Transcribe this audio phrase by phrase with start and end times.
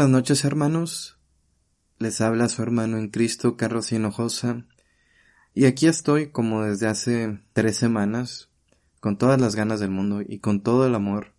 [0.00, 1.18] buenas noches hermanos.
[1.98, 4.64] Les habla su hermano en Cristo, Carlos Hinojosa.
[5.52, 8.48] Y aquí estoy como desde hace tres semanas,
[9.00, 11.34] con todas las ganas del mundo y con todo el amor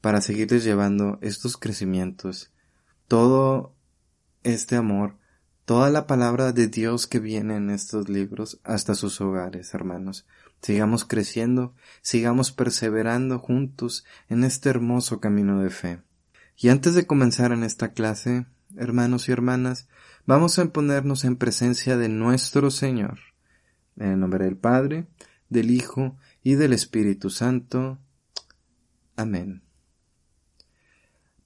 [0.00, 2.50] para seguirles llevando estos crecimientos,
[3.06, 3.76] todo
[4.44, 5.18] este amor,
[5.66, 10.26] toda la palabra de Dios que viene en estos libros hasta sus hogares, hermanos.
[10.62, 16.02] Sigamos creciendo, sigamos perseverando juntos en este hermoso camino de fe.
[16.62, 18.44] Y antes de comenzar en esta clase,
[18.76, 19.88] hermanos y hermanas,
[20.26, 23.18] vamos a ponernos en presencia de nuestro Señor.
[23.96, 25.06] En el nombre del Padre,
[25.48, 27.98] del Hijo y del Espíritu Santo.
[29.16, 29.62] Amén.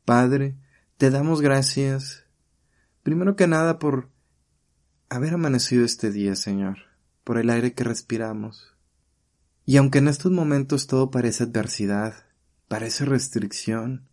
[0.05, 0.56] Padre,
[0.97, 2.25] te damos gracias,
[3.05, 4.10] primero que nada por
[5.10, 6.78] haber amanecido este día, Señor,
[7.22, 8.75] por el aire que respiramos.
[9.64, 12.27] Y aunque en estos momentos todo parece adversidad,
[12.66, 14.08] parece restricción,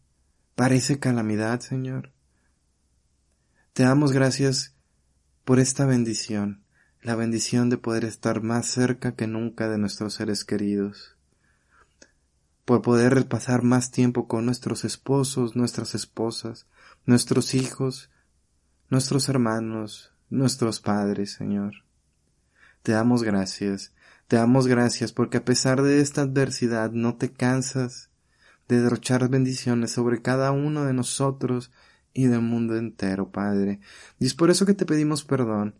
[0.56, 2.12] parece calamidad, Señor,
[3.74, 4.76] te damos gracias
[5.46, 6.64] por esta bendición,
[7.02, 11.16] la bendición de poder estar más cerca que nunca de nuestros seres queridos,
[12.66, 16.68] por poder pasar más tiempo con nuestros esposos, nuestras esposas,
[17.06, 18.12] nuestros hijos,
[18.90, 21.84] nuestros hermanos, nuestros padres, Señor.
[22.84, 23.94] Te damos gracias,
[24.28, 28.11] te damos gracias porque a pesar de esta adversidad no te cansas
[28.72, 31.72] de derrochar bendiciones sobre cada uno de nosotros
[32.14, 33.82] y del mundo entero, Padre.
[34.18, 35.76] Y es por eso que te pedimos perdón.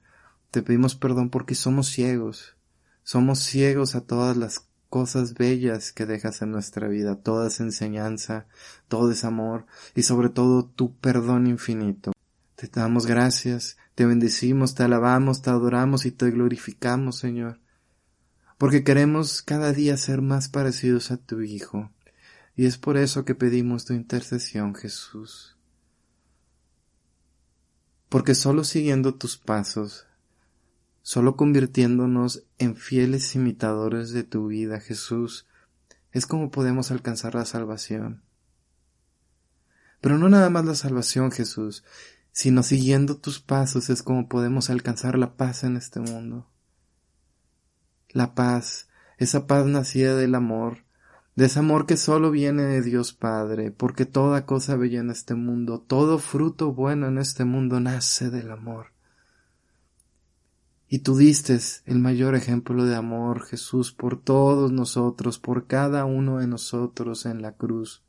[0.52, 2.58] Te pedimos perdón porque somos ciegos.
[3.04, 8.46] Somos ciegos a todas las cosas bellas que dejas en nuestra vida, toda esa enseñanza,
[8.90, 12.12] todo ese amor y sobre todo tu perdón infinito.
[12.56, 17.62] Te damos gracias, te bendecimos, te alabamos, te adoramos y te glorificamos, Señor,
[18.58, 21.90] porque queremos cada día ser más parecidos a tu Hijo,
[22.62, 25.58] y es por eso que pedimos tu intercesión, Jesús.
[28.08, 30.06] Porque solo siguiendo tus pasos
[31.02, 35.48] Solo convirtiéndonos en fieles imitadores de tu vida, Jesús,
[36.12, 38.22] es como podemos alcanzar la salvación.
[40.00, 41.84] Pero no nada más la salvación, Jesús,
[42.32, 46.48] sino siguiendo tus pasos es como podemos alcanzar la paz en este mundo.
[48.10, 50.86] La paz, esa paz nacida del amor,
[51.36, 55.34] de ese amor que solo viene de Dios Padre, porque toda cosa bella en este
[55.36, 58.88] mundo, todo fruto bueno en este mundo nace del amor.
[60.94, 66.40] Y tú diste el mayor ejemplo de amor, Jesús, por todos nosotros, por cada uno
[66.40, 68.04] de nosotros en la cruz.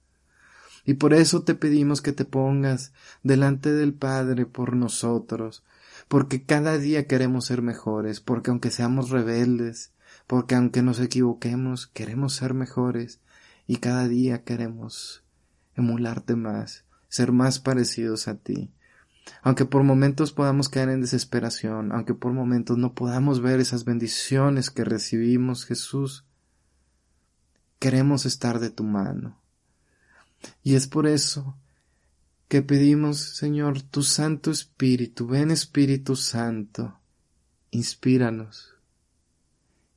[0.85, 5.63] Y por eso te pedimos que te pongas delante del Padre por nosotros,
[6.09, 9.93] porque cada día queremos ser mejores, porque aunque seamos rebeldes,
[10.27, 13.21] porque aunque nos equivoquemos, queremos ser mejores,
[13.67, 15.23] y cada día queremos
[15.75, 18.71] emularte más, ser más parecidos a ti.
[19.43, 24.71] Aunque por momentos podamos caer en desesperación, aunque por momentos no podamos ver esas bendiciones
[24.71, 26.25] que recibimos, Jesús,
[27.79, 29.41] queremos estar de tu mano.
[30.63, 31.57] Y es por eso
[32.49, 36.99] que pedimos, Señor, tu Santo Espíritu, ven Espíritu Santo,
[37.71, 38.72] inspíranos,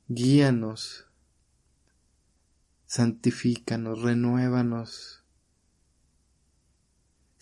[0.08, 1.06] guíanos,
[2.86, 5.16] santifícanos, renuévanos,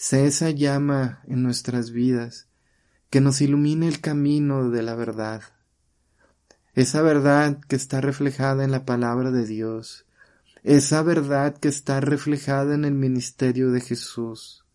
[0.06, 2.48] Sé esa llama en nuestras vidas
[3.08, 5.42] que nos ilumine el camino de la verdad.
[6.75, 10.04] Esa verdad que está reflejada en la palabra de Dios.
[10.62, 14.66] Esa verdad que está reflejada en el ministerio de Jesús.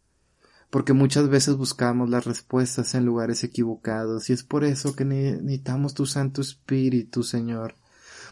[0.71, 5.93] Porque muchas veces buscamos las respuestas en lugares equivocados y es por eso que necesitamos
[5.93, 7.75] tu Santo Espíritu, Señor,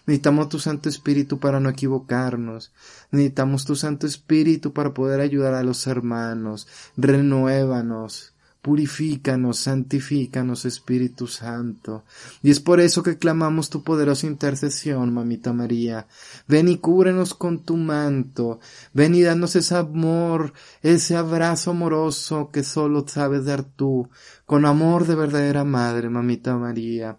[0.07, 2.71] Necesitamos tu Santo Espíritu para no equivocarnos.
[3.11, 6.65] Necesitamos tu Santo Espíritu para poder ayudar a los hermanos.
[6.95, 8.33] Renuévanos.
[8.61, 12.03] Purifícanos, santifícanos, Espíritu Santo.
[12.41, 16.07] Y es por eso que clamamos tu poderosa intercesión, mamita María.
[16.47, 18.59] Ven y cúbrenos con tu manto.
[18.93, 24.09] Ven y danos ese amor, ese abrazo amoroso que solo sabes dar tú,
[24.45, 27.17] con amor de verdadera madre, mamita María.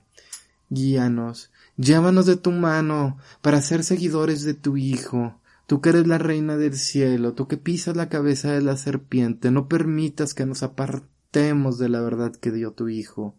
[0.68, 5.40] Guíanos, Llévanos de tu mano para ser seguidores de tu Hijo.
[5.68, 9.52] Tú que eres la reina del cielo, tú que pisas la cabeza de la serpiente,
[9.52, 13.36] no permitas que nos apartemos de la verdad que dio tu Hijo,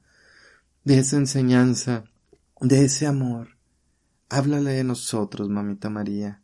[0.85, 2.05] de esa enseñanza,
[2.61, 3.57] de ese amor.
[4.29, 6.41] Háblale de nosotros, mamita María.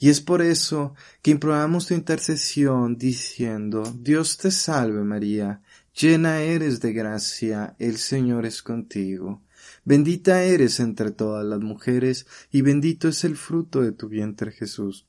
[0.00, 5.62] Y es por eso que imploramos tu intercesión diciendo, Dios te salve María,
[5.94, 9.42] llena eres de gracia, el Señor es contigo.
[9.84, 15.06] Bendita eres entre todas las mujeres, y bendito es el fruto de tu vientre Jesús.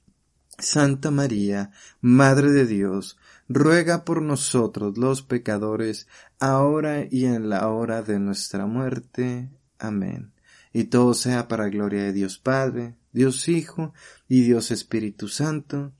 [0.57, 1.71] Santa María,
[2.01, 3.17] Madre de Dios,
[3.49, 6.07] ruega por nosotros los pecadores,
[6.39, 9.49] ahora y en la hora de nuestra muerte.
[9.79, 10.33] Amén.
[10.73, 13.93] Y todo sea para gloria de Dios Padre, Dios Hijo
[14.27, 15.91] y Dios Espíritu Santo.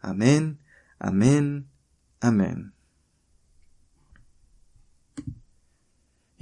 [0.00, 0.60] Amén,
[0.98, 1.66] amén,
[2.20, 2.74] amén.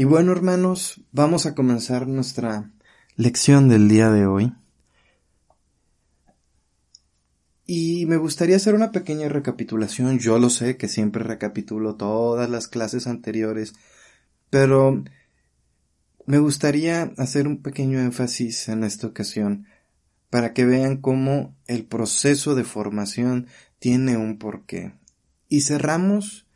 [0.00, 2.70] Y bueno, hermanos, vamos a comenzar nuestra
[3.16, 4.52] lección del día de hoy.
[7.66, 10.20] Y me gustaría hacer una pequeña recapitulación.
[10.20, 13.72] Yo lo sé que siempre recapitulo todas las clases anteriores,
[14.50, 15.02] pero
[16.26, 19.66] me gustaría hacer un pequeño énfasis en esta ocasión
[20.30, 23.48] para que vean cómo el proceso de formación
[23.80, 24.94] tiene un porqué.
[25.48, 26.46] Y cerramos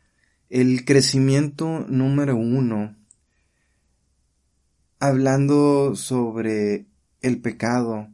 [0.49, 3.02] el crecimiento número uno
[5.03, 6.85] hablando sobre
[7.21, 8.07] el pecado,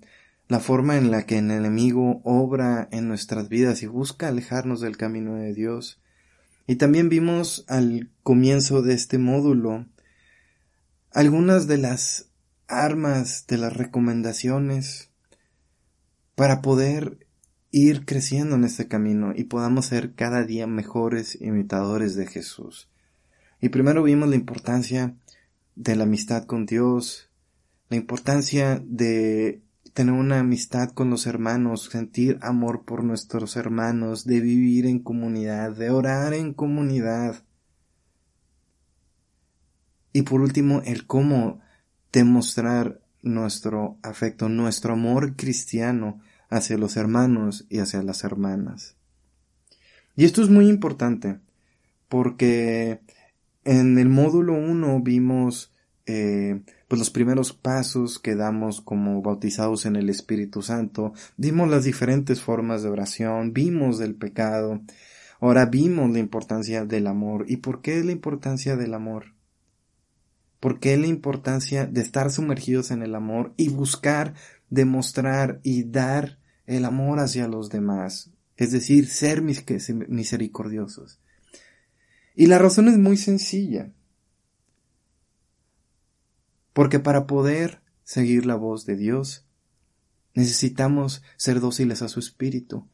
[0.48, 4.98] la forma en la que el enemigo obra en nuestras vidas y busca alejarnos del
[4.98, 6.02] camino de Dios.
[6.66, 9.86] Y también vimos al comienzo de este módulo
[11.12, 12.32] algunas de las
[12.68, 15.12] armas, de las recomendaciones
[16.34, 17.28] para poder
[17.70, 22.90] ir creciendo en este camino y podamos ser cada día mejores imitadores de Jesús.
[23.62, 25.16] Y primero vimos la importancia
[25.80, 27.30] de la amistad con Dios,
[27.88, 34.42] la importancia de tener una amistad con los hermanos, sentir amor por nuestros hermanos, de
[34.42, 37.46] vivir en comunidad, de orar en comunidad.
[40.12, 41.62] Y por último, el cómo
[42.12, 48.98] demostrar nuestro afecto, nuestro amor cristiano hacia los hermanos y hacia las hermanas.
[50.18, 51.40] Y esto es muy importante
[52.10, 53.00] porque
[53.64, 55.72] en el módulo 1 vimos
[56.12, 61.84] eh, pues los primeros pasos que damos como bautizados en el Espíritu Santo, vimos las
[61.84, 64.82] diferentes formas de oración, vimos del pecado,
[65.40, 67.46] ahora vimos la importancia del amor.
[67.48, 69.36] ¿Y por qué la importancia del amor?
[70.60, 74.34] ¿Por qué la importancia de estar sumergidos en el amor y buscar
[74.72, 78.32] demostrar y dar el amor hacia los demás?
[78.58, 81.20] Es decir, ser misericordiosos.
[82.40, 83.92] Y la razón es muy sencilla.
[86.72, 89.46] Porque para poder seguir la voz de Dios,
[90.36, 92.88] necesitamos ser dóciles a su espíritu.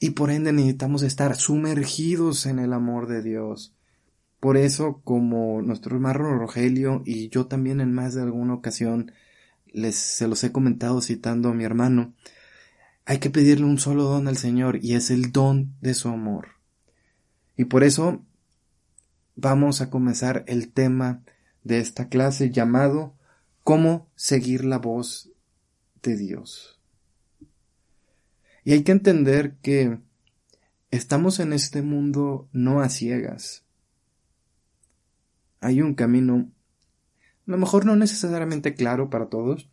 [0.00, 3.76] Y por ende necesitamos estar sumergidos en el amor de Dios.
[4.40, 9.12] Por eso, como nuestro hermano Rogelio y yo también en más de alguna ocasión
[9.66, 12.12] les se los he comentado citando a mi hermano,
[13.04, 16.56] hay que pedirle un solo don al Señor y es el don de su amor.
[17.56, 18.24] Y por eso
[19.40, 21.22] vamos a comenzar el tema
[21.62, 23.14] de esta clase llamado
[23.62, 25.30] Cómo seguir la voz
[26.02, 26.80] de Dios.
[28.64, 30.00] Y hay que entender que
[30.90, 33.64] estamos en este mundo no a ciegas.
[35.60, 36.50] Hay un camino,
[37.46, 39.70] a lo mejor no necesariamente claro para todos,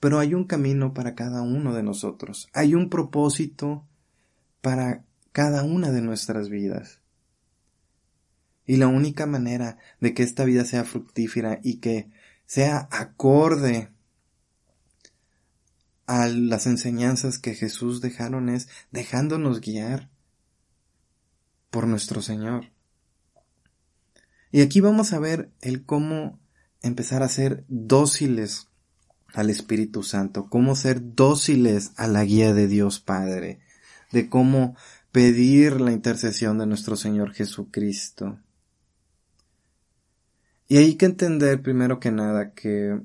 [0.00, 2.48] pero hay un camino para cada uno de nosotros.
[2.52, 3.86] Hay un propósito
[4.60, 7.00] para cada una de nuestras vidas.
[8.68, 12.10] Y la única manera de que esta vida sea fructífera y que
[12.44, 13.90] sea acorde
[16.06, 20.10] a las enseñanzas que Jesús dejaron es dejándonos guiar
[21.70, 22.70] por nuestro Señor.
[24.52, 26.38] Y aquí vamos a ver el cómo
[26.82, 28.68] empezar a ser dóciles
[29.32, 33.60] al Espíritu Santo, cómo ser dóciles a la guía de Dios Padre,
[34.12, 34.76] de cómo
[35.10, 38.38] pedir la intercesión de nuestro Señor Jesucristo.
[40.68, 43.00] Y hay que entender primero que nada que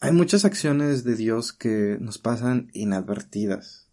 [0.00, 3.88] hay muchas acciones de Dios que nos pasan inadvertidas.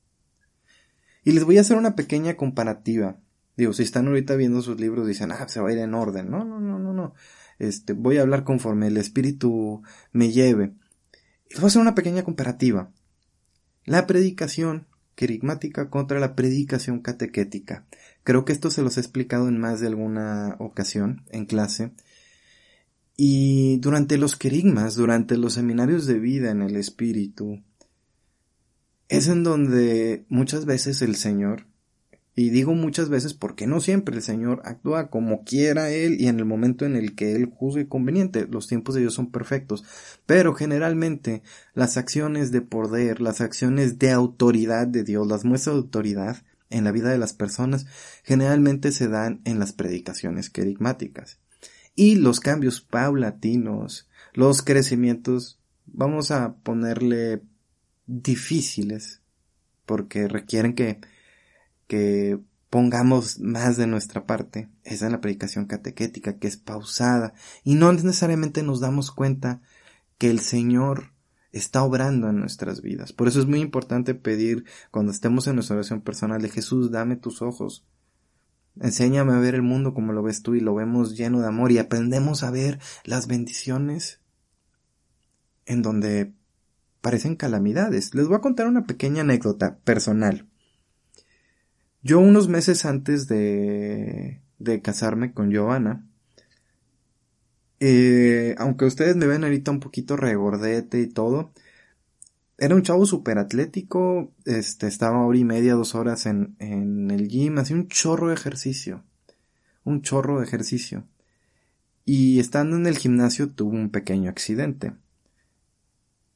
[1.24, 3.18] Y les voy a hacer una pequeña comparativa.
[3.58, 6.30] Digo, si están ahorita viendo sus libros dicen, ah, se va a ir en orden.
[6.30, 7.14] No, no, no, no, no.
[7.60, 9.82] Este, voy a hablar conforme el espíritu
[10.14, 10.76] me lleve.
[11.50, 12.92] Les voy a hacer una pequeña comparativa.
[13.84, 17.88] La predicación querigmática contra la predicación catequética.
[18.24, 21.94] Creo que esto se los he explicado en más de alguna ocasión en clase.
[23.20, 27.64] Y durante los querigmas, durante los seminarios de vida en el espíritu,
[29.10, 31.66] es en donde muchas veces el Señor,
[32.36, 36.38] y digo muchas veces porque no siempre el Señor actúa como quiera Él y en
[36.38, 39.84] el momento en el que Él juzgue conveniente, los tiempos de Dios son perfectos,
[40.28, 41.42] pero generalmente
[41.74, 46.84] las acciones de poder, las acciones de autoridad de Dios, las muestras de autoridad en
[46.84, 47.88] la vida de las personas,
[48.24, 51.40] generalmente se dan en las predicaciones querigmáticas
[51.98, 57.42] y los cambios paulatinos, los crecimientos, vamos a ponerle
[58.06, 59.22] difíciles,
[59.88, 61.02] porque requieren que,
[61.88, 62.40] que
[62.70, 64.70] pongamos más de nuestra parte.
[64.84, 69.62] Esa es la predicación catequética, que es pausada, y no necesariamente nos damos cuenta
[70.20, 71.14] que el Señor
[71.52, 73.12] está obrando en nuestras vidas.
[73.12, 77.16] Por eso es muy importante pedir cuando estemos en nuestra oración personal de Jesús, dame
[77.16, 77.88] tus ojos.
[78.82, 81.72] Enséñame a ver el mundo como lo ves tú y lo vemos lleno de amor
[81.72, 84.20] y aprendemos a ver las bendiciones
[85.66, 86.34] en donde
[87.02, 88.14] parecen calamidades.
[88.16, 90.48] Les voy a contar una pequeña anécdota personal.
[92.04, 96.06] Yo unos meses antes de, de casarme con Giovanna,
[97.80, 101.52] eh, aunque ustedes me ven ahorita un poquito regordete y todo,
[102.58, 107.58] era un chavo súper atlético, este, estaba hora y media, dos horas en, el gym,
[107.60, 109.04] hacía un chorro de ejercicio,
[109.84, 111.06] un chorro de ejercicio.
[112.04, 114.94] Y estando en el gimnasio tuvo un pequeño accidente.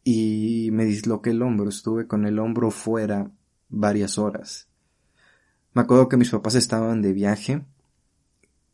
[0.04, 3.32] Y me disloqué el hombro, estuve con el hombro fuera
[3.70, 4.68] varias horas.
[5.74, 7.64] Me acuerdo que mis papás estaban de viaje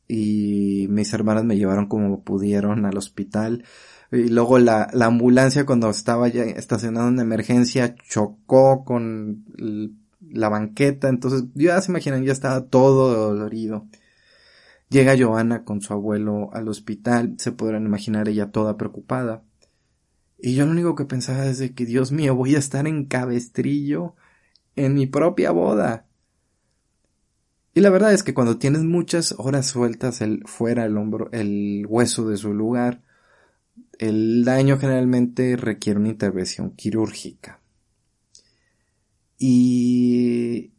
[0.07, 3.63] y mis hermanas me llevaron como pudieron al hospital.
[4.11, 9.45] Y luego la, la ambulancia cuando estaba ya estacionado en emergencia chocó con
[10.19, 11.09] la banqueta.
[11.09, 13.87] Entonces, ya se imaginan, ya estaba todo dolorido.
[14.89, 19.43] Llega Joana con su abuelo al hospital, se podrán imaginar ella toda preocupada.
[20.39, 23.05] Y yo lo único que pensaba es de que, Dios mío, voy a estar en
[23.05, 24.15] cabestrillo
[24.75, 26.05] en mi propia boda.
[27.73, 31.85] Y la verdad es que cuando tienes muchas horas sueltas el, fuera el hombro, el
[31.87, 33.03] hueso de su lugar,
[33.99, 37.61] el daño generalmente requiere una intervención quirúrgica.
[39.39, 40.71] Y,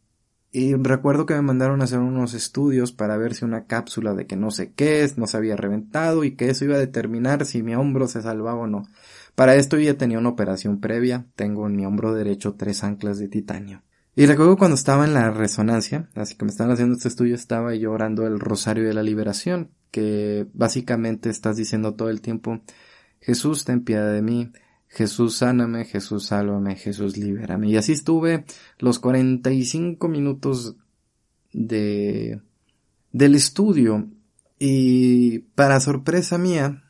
[0.51, 4.27] y, recuerdo que me mandaron a hacer unos estudios para ver si una cápsula de
[4.27, 7.45] que no sé qué es, no se había reventado y que eso iba a determinar
[7.45, 8.87] si mi hombro se salvaba o no.
[9.35, 13.29] Para esto ya tenía una operación previa, tengo en mi hombro derecho tres anclas de
[13.29, 13.83] titanio.
[14.15, 17.73] Y recuerdo cuando estaba en la resonancia, así que me estaban haciendo este estudio, estaba
[17.75, 22.59] yo orando el Rosario de la Liberación, que básicamente estás diciendo todo el tiempo,
[23.21, 24.51] Jesús, ten piedad de mí,
[24.89, 27.69] Jesús, sáname, Jesús, sálvame, Jesús, libérame.
[27.69, 28.45] Y así estuve
[28.79, 30.75] los 45 minutos
[31.53, 32.41] de,
[33.11, 34.09] del estudio.
[34.57, 36.83] Y para sorpresa mía,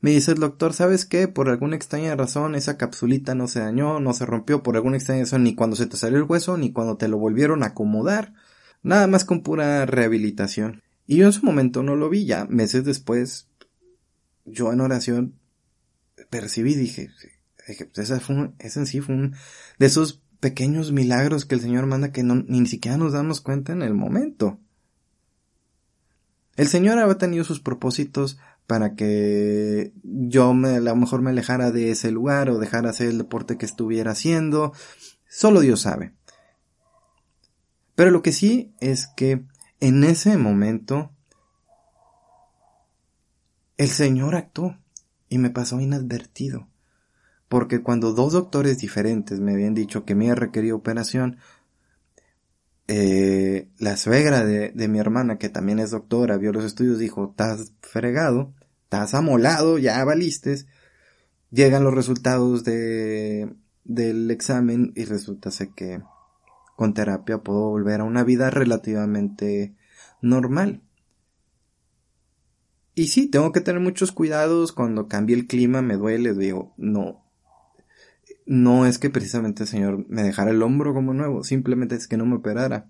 [0.00, 1.28] me dice el doctor, ¿sabes qué?
[1.28, 5.22] Por alguna extraña razón esa capsulita no se dañó, no se rompió por alguna extraña
[5.22, 8.34] razón ni cuando se te salió el hueso ni cuando te lo volvieron a acomodar.
[8.82, 10.82] Nada más con pura rehabilitación.
[11.06, 13.48] Y yo en su momento no lo vi, ya meses después,
[14.44, 15.38] yo en oración
[16.30, 17.10] percibí, dije,
[17.68, 19.34] dije pues esa fue ese en sí fue un
[19.78, 23.72] de esos pequeños milagros que el Señor manda que no, ni siquiera nos damos cuenta
[23.72, 24.58] en el momento.
[26.56, 31.70] El Señor había tenido sus propósitos para que yo me, a lo mejor me alejara
[31.70, 34.72] de ese lugar o dejara hacer el deporte que estuviera haciendo.
[35.28, 36.14] Solo Dios sabe.
[37.94, 39.44] Pero lo que sí es que
[39.80, 41.10] en ese momento
[43.76, 44.76] el Señor actuó
[45.34, 46.68] y me pasó inadvertido.
[47.48, 51.38] Porque cuando dos doctores diferentes me habían dicho que me requerido operación,
[52.86, 57.30] eh, la suegra de, de, mi hermana, que también es doctora, vio los estudios, dijo,
[57.30, 60.68] estás fregado, estás amolado, ya valistes.
[61.50, 66.00] Llegan los resultados de, del examen y resulta que
[66.76, 69.74] con terapia puedo volver a una vida relativamente
[70.22, 70.83] normal.
[72.94, 77.24] Y sí, tengo que tener muchos cuidados cuando cambie el clima, me duele, digo, no,
[78.46, 82.16] no es que precisamente el Señor me dejara el hombro como nuevo, simplemente es que
[82.16, 82.88] no me operara.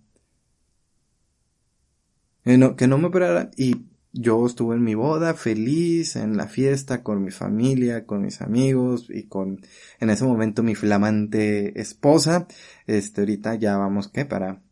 [2.45, 7.03] No, que no me operara y yo estuve en mi boda feliz, en la fiesta,
[7.03, 9.61] con mi familia, con mis amigos y con,
[9.99, 12.47] en ese momento, mi flamante esposa.
[12.87, 14.25] Este, ahorita ya vamos, ¿qué?
[14.25, 14.63] Para,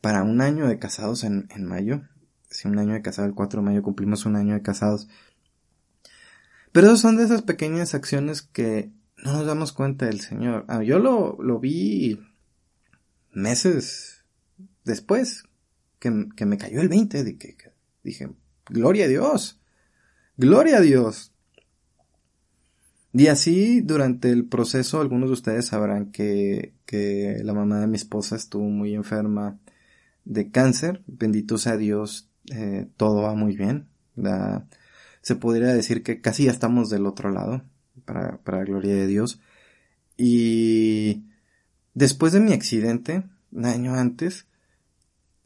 [0.00, 2.02] para un año de casados en, en mayo.
[2.52, 5.08] Sí, un año de casados, el 4 de mayo cumplimos un año de casados.
[6.70, 10.64] Pero son de esas pequeñas acciones que no nos damos cuenta del Señor.
[10.68, 12.20] Ah, yo lo, lo vi
[13.32, 14.24] meses
[14.84, 15.44] después
[15.98, 17.36] que, que me cayó el 20 de
[18.02, 18.30] dije,
[18.68, 19.60] gloria a Dios,
[20.36, 21.32] gloria a Dios.
[23.14, 27.96] Y así durante el proceso algunos de ustedes sabrán que, que la mamá de mi
[27.96, 29.58] esposa estuvo muy enferma
[30.24, 31.02] de cáncer.
[31.06, 33.88] Bendito sea Dios, eh, todo va muy bien.
[35.22, 37.62] Se podría decir que casi ya estamos del otro lado
[38.04, 39.40] para, para la gloria de Dios.
[40.16, 41.24] Y
[41.94, 44.46] después de mi accidente, un año antes,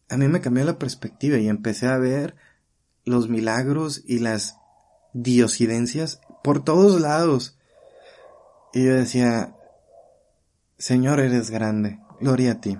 [0.08, 2.36] a mí me cambió la perspectiva y empecé a ver
[3.04, 4.58] los milagros y las
[5.12, 7.58] diosidencias por todos lados.
[8.72, 9.54] Y yo decía,
[10.78, 12.78] Señor, eres grande, gloria a ti.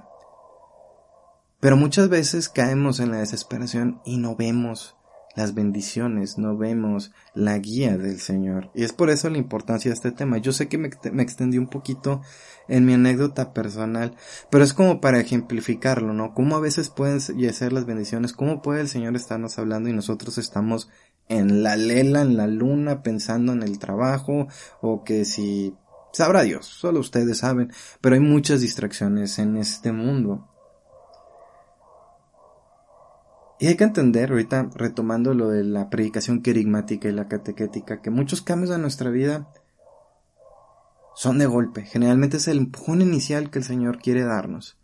[1.61, 4.97] Pero muchas veces caemos en la desesperación y no vemos
[5.37, 8.71] las bendiciones, no vemos la guía del Señor.
[8.75, 10.39] Y es por eso la importancia de este tema.
[10.39, 12.23] Yo sé que me, me, extendí un poquito
[12.69, 14.17] en mi anécdota personal,
[14.51, 16.33] pero es como para ejemplificarlo, ¿no?
[16.33, 20.39] Cómo a veces pueden ser las bendiciones, cómo puede el Señor estarnos hablando y nosotros
[20.39, 20.89] estamos
[21.29, 24.49] en la lela, en la luna, pensando en el trabajo,
[24.81, 25.75] o que si
[26.13, 30.49] sabrá Dios, solo ustedes saben, pero hay muchas distracciones en este mundo.
[33.59, 38.11] Y hay que entender, ahorita retomando lo de la predicación querigmática y la catequética, que
[38.11, 39.51] muchos cambios en nuestra vida
[41.15, 41.83] son de golpe.
[41.87, 44.77] Generalmente es el empujón inicial que el Señor quiere darnos.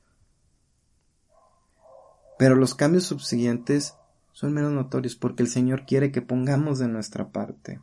[2.38, 3.94] Pero los cambios subsiguientes
[4.32, 7.80] son menos notorios porque el Señor quiere que pongamos de nuestra parte.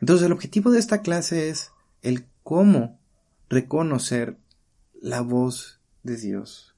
[0.00, 1.72] Entonces el objetivo de esta clase es
[2.02, 3.00] el cómo
[3.48, 4.38] reconocer
[5.00, 6.73] la voz de Dios.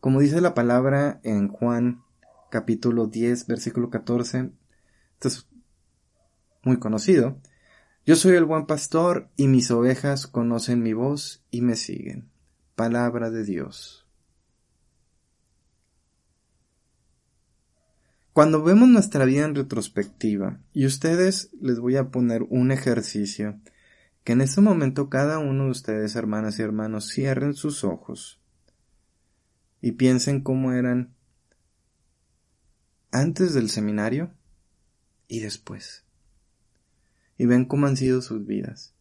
[0.00, 2.02] Como dice la palabra en Juan
[2.50, 4.50] capítulo 10, versículo 14,
[5.14, 5.48] esto es
[6.62, 7.40] muy conocido.
[8.04, 12.28] Yo soy el buen pastor y mis ovejas conocen mi voz y me siguen.
[12.76, 14.06] Palabra de Dios.
[18.32, 23.58] Cuando vemos nuestra vida en retrospectiva, y ustedes les voy a poner un ejercicio,
[24.24, 28.40] que en este momento cada uno de ustedes, hermanas y hermanos, cierren sus ojos
[29.86, 31.14] y piensen cómo eran
[33.12, 34.34] antes del seminario
[35.28, 36.04] y después.
[37.38, 38.96] Y ven cómo han sido sus vidas.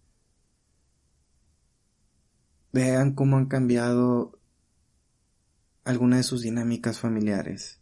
[2.71, 4.39] Vean cómo han cambiado
[5.85, 7.79] alguna de sus dinámicas familiares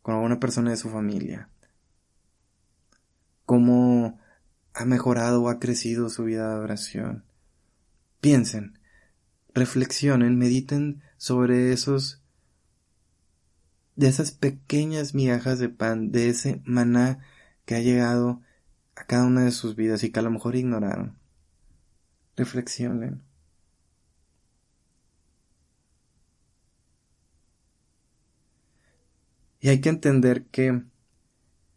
[0.00, 1.50] con alguna persona de su familia.
[3.46, 4.20] Cómo
[4.74, 7.24] ha mejorado o ha crecido su vida de oración.
[8.20, 8.75] Piensen,
[9.56, 12.22] reflexionen, mediten sobre esos,
[13.96, 17.20] de esas pequeñas migajas de pan, de ese maná
[17.64, 18.42] que ha llegado
[18.94, 21.18] a cada una de sus vidas y que a lo mejor ignoraron.
[22.36, 23.22] Reflexionen.
[29.58, 30.84] Y hay que entender que en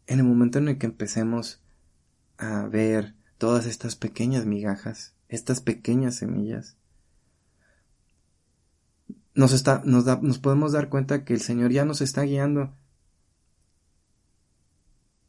[0.06, 1.62] el momento en el que empecemos
[2.36, 6.76] a ver todas estas pequeñas migajas, estas pequeñas semillas,
[9.34, 12.74] nos, está, nos, nos podemos dar cuenta que el Señor ya nos está guiando.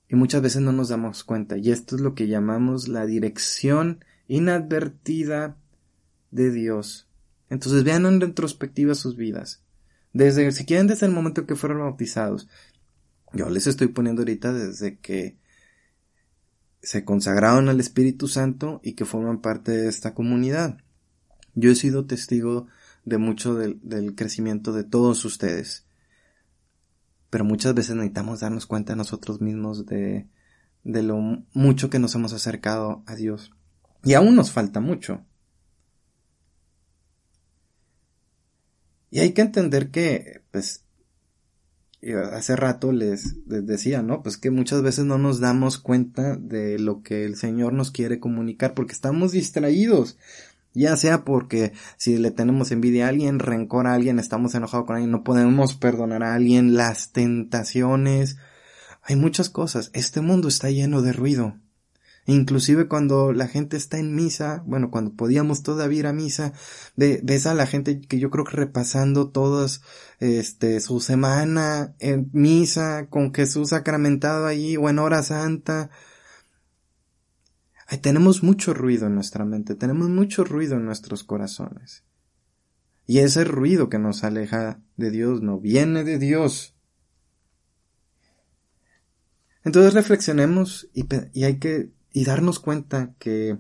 [0.08, 1.58] Y muchas veces no nos damos cuenta.
[1.58, 5.58] Y esto es lo que llamamos la dirección inadvertida
[6.32, 7.08] de Dios.
[7.50, 9.64] Entonces vean en retrospectiva sus vidas.
[10.14, 12.50] Desde, si quieren, desde el momento que fueron bautizados.
[13.34, 15.38] Yo les estoy poniendo ahorita desde que
[16.82, 20.78] se consagraron al Espíritu Santo y que forman parte de esta comunidad.
[21.54, 22.68] Yo he sido testigo
[23.06, 25.86] de mucho del, crecimiento de todos ustedes.
[27.30, 30.28] Pero muchas veces necesitamos darnos cuenta nosotros mismos de,
[30.84, 31.18] de lo
[31.54, 33.52] mucho que nos hemos acercado a Dios.
[34.04, 35.26] Y aún nos falta mucho.
[39.10, 40.86] Y hay que entender que, pues,
[42.32, 44.24] hace rato les, les, decía, ¿no?
[44.24, 48.20] Pues que muchas veces no nos damos cuenta de lo que el Señor nos quiere
[48.20, 50.18] comunicar porque estamos distraídos.
[50.74, 54.96] Ya sea porque si le tenemos envidia a alguien, rencor a alguien, estamos enojados con
[54.96, 58.38] alguien, no podemos perdonar a alguien, las tentaciones.
[59.04, 59.92] Hay muchas cosas.
[59.94, 61.56] Este mundo está lleno de ruido.
[62.28, 66.54] Inclusive cuando la gente está en misa, bueno, cuando podíamos todavía ir a misa,
[66.96, 69.82] ves a la gente que yo creo que repasando todas,
[70.20, 75.90] este, su semana en misa, con Jesús sacramentado allí, o en hora santa,
[77.98, 82.04] tenemos mucho ruido en nuestra mente, tenemos mucho ruido en nuestros corazones.
[83.06, 86.76] Y ese ruido que nos aleja de Dios no viene de Dios.
[89.64, 93.58] Entonces reflexionemos y, y hay que y darnos cuenta que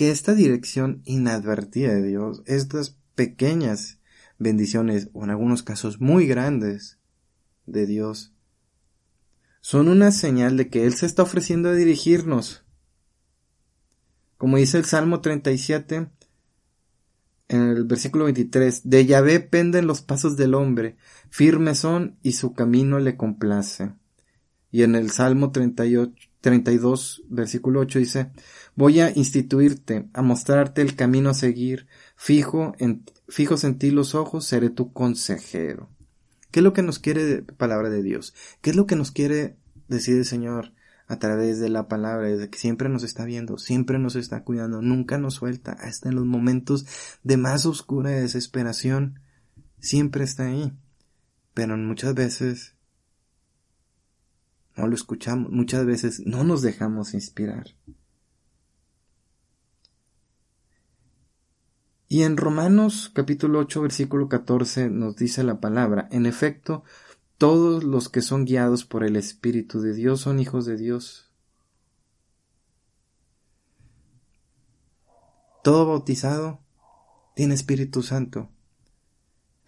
[0.00, 3.98] que esta dirección inadvertida de Dios, estas pequeñas
[4.38, 6.98] bendiciones o en algunos casos muy grandes
[7.66, 8.32] de Dios
[9.60, 12.64] son una señal de que Él se está ofreciendo a dirigirnos.
[14.36, 16.08] Como dice el Salmo 37,
[17.48, 20.96] en el versículo 23, de Yahvé penden los pasos del hombre,
[21.28, 23.92] firmes son y su camino le complace.
[24.70, 28.30] Y en el Salmo 38, 32, versículo 8 dice,
[28.76, 34.14] voy a instituirte, a mostrarte el camino a seguir, fijo en, fijos en ti los
[34.14, 35.90] ojos, seré tu consejero.
[36.50, 38.34] ¿Qué es lo que nos quiere palabra de Dios?
[38.60, 39.56] ¿Qué es lo que nos quiere
[39.88, 40.72] decir el Señor
[41.10, 44.80] a través de la palabra, de que siempre nos está viendo, siempre nos está cuidando,
[44.80, 46.86] nunca nos suelta, hasta en los momentos
[47.24, 49.18] de más oscura desesperación,
[49.80, 50.72] siempre está ahí.
[51.52, 52.76] Pero muchas veces
[54.76, 57.74] no lo escuchamos, muchas veces no nos dejamos inspirar.
[62.12, 66.82] Y en Romanos capítulo 8 versículo 14 nos dice la palabra, en efecto,
[67.38, 71.30] todos los que son guiados por el Espíritu de Dios son hijos de Dios.
[75.62, 76.58] Todo bautizado
[77.36, 78.50] tiene Espíritu Santo.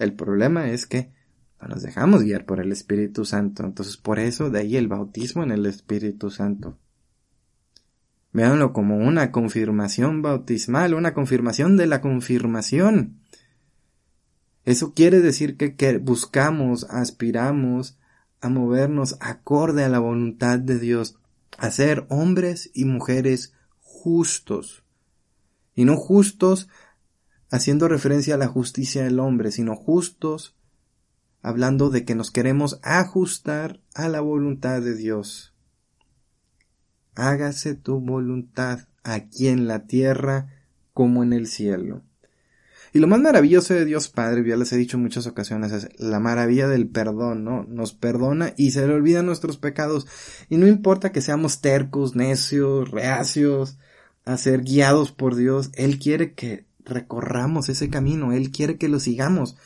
[0.00, 1.12] El problema es que
[1.60, 3.62] no nos dejamos guiar por el Espíritu Santo.
[3.62, 6.76] Entonces, por eso de ahí el bautismo en el Espíritu Santo.
[8.32, 13.20] Véanlo como una confirmación bautismal, una confirmación de la confirmación.
[14.64, 17.98] Eso quiere decir que, buscamos, aspiramos
[18.40, 21.18] a movernos acorde a la voluntad de Dios,
[21.58, 24.82] a ser hombres y mujeres justos.
[25.74, 26.68] Y no justos
[27.50, 30.56] haciendo referencia a la justicia del hombre, sino justos
[31.42, 35.51] hablando de que nos queremos ajustar a la voluntad de Dios.
[37.14, 40.48] Hágase tu voluntad aquí en la tierra
[40.94, 42.02] como en el cielo.
[42.94, 45.88] Y lo más maravilloso de Dios Padre, ya les he dicho en muchas ocasiones, es
[45.98, 47.64] la maravilla del perdón, ¿no?
[47.64, 50.06] Nos perdona y se le olvidan nuestros pecados.
[50.50, 53.78] Y no importa que seamos tercos, necios, reacios,
[54.24, 59.00] a ser guiados por Dios, Él quiere que recorramos ese camino, Él quiere que lo
[59.00, 59.56] sigamos.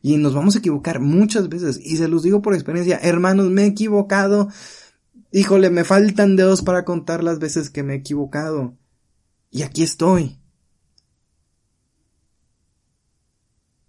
[0.00, 1.80] Y nos vamos a equivocar muchas veces.
[1.82, 4.48] Y se los digo por experiencia, hermanos, me he equivocado.
[5.36, 8.78] Híjole, me faltan dedos para contar las veces que me he equivocado.
[9.50, 10.38] Y aquí estoy.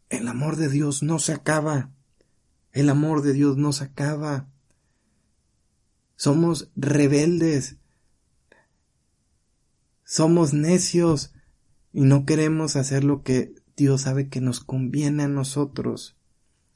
[0.10, 1.91] El amor de Dios no se acaba.
[2.71, 4.49] El amor de Dios no se acaba.
[6.15, 7.77] Somos rebeldes.
[10.03, 11.31] Somos necios
[11.93, 16.17] y no queremos hacer lo que Dios sabe que nos conviene a nosotros.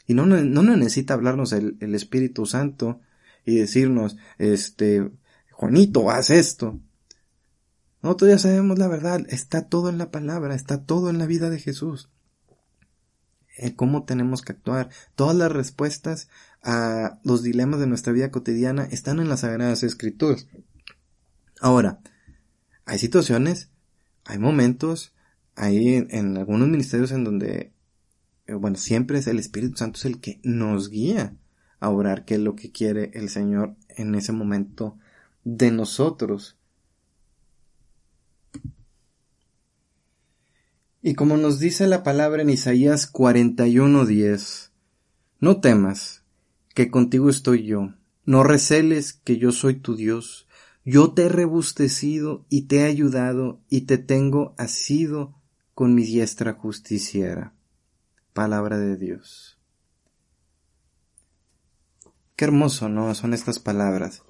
[0.06, 3.02] Y no, no, necesita hablarnos el Espíritu Santo
[3.50, 5.12] y decirnos, este,
[5.52, 6.80] Juanito, haz esto.
[8.02, 11.50] Nosotros ya sabemos la verdad, está todo en la palabra, está todo en la vida
[11.50, 12.10] de Jesús
[13.76, 14.90] cómo tenemos que actuar.
[15.16, 16.30] Todas las respuestas
[16.62, 20.48] a los dilemas de nuestra vida cotidiana están en las Sagradas Escrituras.
[21.62, 22.00] Ahora,
[22.86, 23.70] hay situaciones,
[24.26, 25.14] hay momentos,
[25.56, 27.74] hay en, algunos ministerios en donde,
[28.48, 31.36] eh, bueno, siempre es el Espíritu Santo es el que nos guía
[31.80, 34.98] a orar qué es lo que quiere el Señor en ese momento
[35.44, 36.58] de nosotros.
[41.02, 44.72] Y como nos dice la palabra en Isaías 41:10,
[45.40, 46.24] no temas,
[46.76, 47.94] que contigo estoy yo,
[48.26, 50.48] no receles que yo soy tu Dios,
[50.84, 55.36] yo te he rebustecido y te he ayudado y te tengo asido
[55.74, 57.54] con mi diestra justiciera.
[58.34, 59.59] Palabra de Dios.
[62.40, 63.14] Qué hermoso, ¿no?
[63.16, 64.24] Son estas palabras.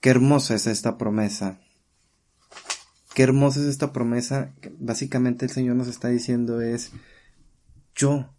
[0.00, 1.58] Qué hermosa es esta promesa.
[3.12, 4.54] Qué hermosa es esta promesa.
[4.78, 6.92] Básicamente el Señor nos está diciendo es,
[7.96, 8.32] yo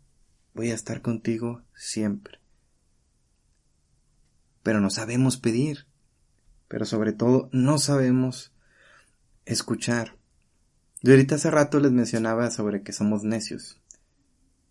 [0.53, 2.39] voy a estar contigo siempre.
[4.63, 5.85] Pero no sabemos pedir.
[6.69, 8.53] Pero sobre todo no sabemos
[9.43, 10.15] escuchar.
[11.01, 13.81] Yo ahorita hace rato les mencionaba sobre que somos necios.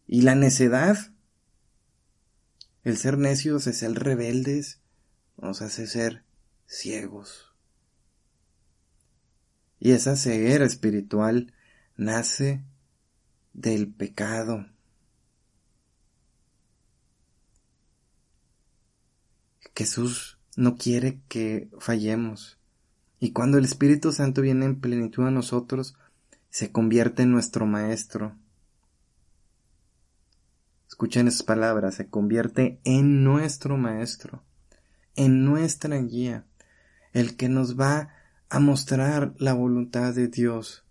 [0.07, 0.97] Y la necedad,
[2.87, 4.79] el ser necios, es ser rebeldes,
[5.37, 6.23] nos hace ser
[6.69, 7.53] ciegos.
[9.81, 11.53] Y esa ceguera espiritual
[11.97, 12.63] nace
[13.55, 14.67] del pecado.
[19.75, 22.57] Jesús no quiere que fallemos.
[23.19, 25.97] Y cuando el Espíritu Santo viene en plenitud a nosotros,
[26.51, 28.39] se convierte en nuestro Maestro.
[30.97, 34.43] Escuchen esas palabras, se convierte en nuestro Maestro,
[35.15, 36.47] en nuestra guía,
[37.13, 38.15] el que nos va
[38.49, 40.87] a mostrar la voluntad de Dios.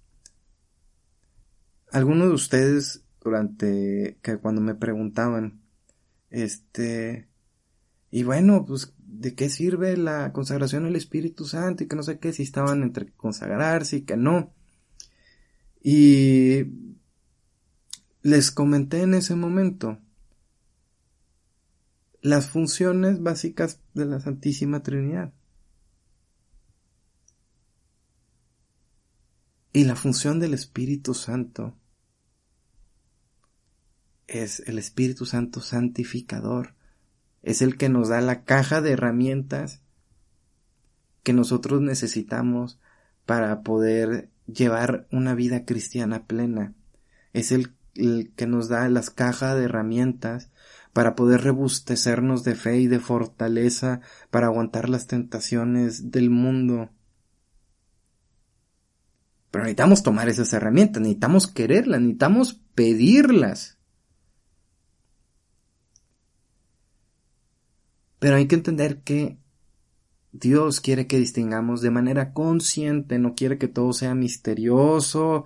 [1.91, 5.63] Algunos de ustedes durante que cuando me preguntaban,
[6.29, 7.27] este,
[8.11, 11.83] y bueno, pues, ¿de qué sirve la consagración al Espíritu Santo?
[11.83, 14.53] Y que no sé qué, si estaban entre consagrarse y que no.
[15.81, 16.94] Y
[18.25, 19.99] les comenté en ese momento
[22.21, 25.31] las funciones básicas de la Santísima Trinidad.
[29.73, 31.77] Y la función del Espíritu Santo
[34.25, 36.73] es el Espíritu Santo santificador.
[37.43, 39.83] Es el que nos da la caja de herramientas
[41.21, 42.79] que nosotros necesitamos
[43.27, 46.73] para poder llevar una vida cristiana plena.
[47.31, 50.51] Es el, que nos da las cajas de herramientas
[50.93, 56.89] para poder rebustecernos de fe y de fortaleza para aguantar las tentaciones del mundo.
[59.51, 63.77] Pero necesitamos tomar esas herramientas, necesitamos quererlas, necesitamos pedirlas.
[68.19, 69.37] Pero hay que entender que
[70.31, 75.45] Dios quiere que distingamos de manera consciente, no quiere que todo sea misterioso,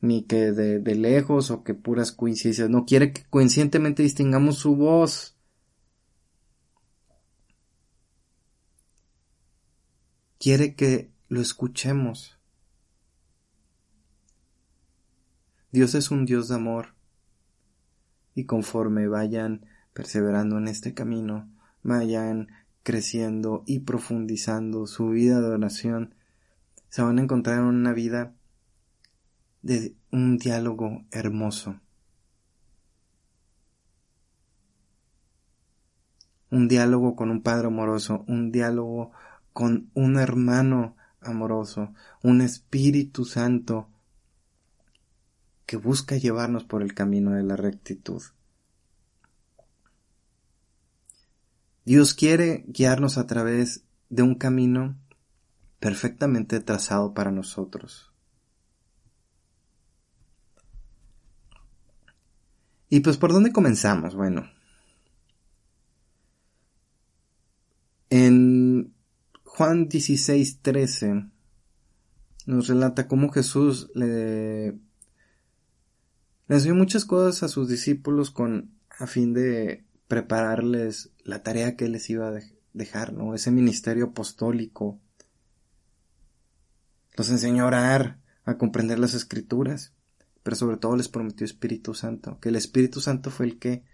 [0.00, 4.76] ni que de, de, lejos o que puras coincidencias, no quiere que conscientemente distingamos su
[4.76, 5.36] voz.
[10.38, 12.38] Quiere que lo escuchemos.
[15.72, 16.94] Dios es un Dios de amor
[18.34, 21.50] y conforme vayan perseverando en este camino,
[21.82, 22.48] vayan
[22.84, 26.14] creciendo y profundizando su vida de oración,
[26.88, 28.34] se van a encontrar en una vida
[29.62, 31.80] de un diálogo hermoso.
[36.50, 39.12] Un diálogo con un Padre amoroso, un diálogo
[39.52, 41.92] con un hermano amoroso,
[42.22, 43.88] un Espíritu Santo
[45.66, 48.22] que busca llevarnos por el camino de la rectitud.
[51.84, 54.96] Dios quiere guiarnos a través de un camino
[55.80, 58.07] perfectamente trazado para nosotros.
[62.90, 64.14] Y pues por dónde comenzamos?
[64.14, 64.48] Bueno,
[68.10, 68.94] en
[69.44, 71.26] Juan 16, 13
[72.46, 74.80] nos relata cómo Jesús le, le
[76.48, 82.08] enseñó muchas cosas a sus discípulos con a fin de prepararles la tarea que les
[82.08, 82.40] iba a
[82.72, 83.34] dejar, ¿no?
[83.34, 84.98] Ese ministerio apostólico.
[87.16, 89.92] Los enseñó a orar, a comprender las escrituras,
[90.48, 93.84] pero sobre todo les prometió Espíritu Santo, que el Espíritu Santo fue el que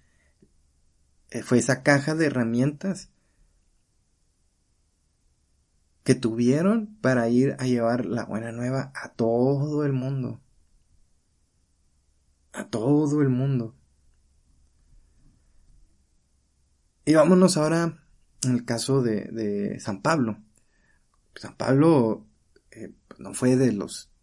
[1.31, 3.11] eh, fue esa caja de herramientas
[6.05, 10.41] que tuvieron para ir a llevar la buena nueva a todo el mundo.
[12.53, 13.75] A todo el mundo.
[17.05, 18.01] Y vámonos ahora
[18.45, 20.39] en el caso de, San Pablo.
[21.35, 22.29] San Pablo
[22.71, 24.14] eh, no fue de los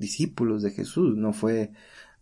[0.00, 1.72] discípulos de Jesús, no fue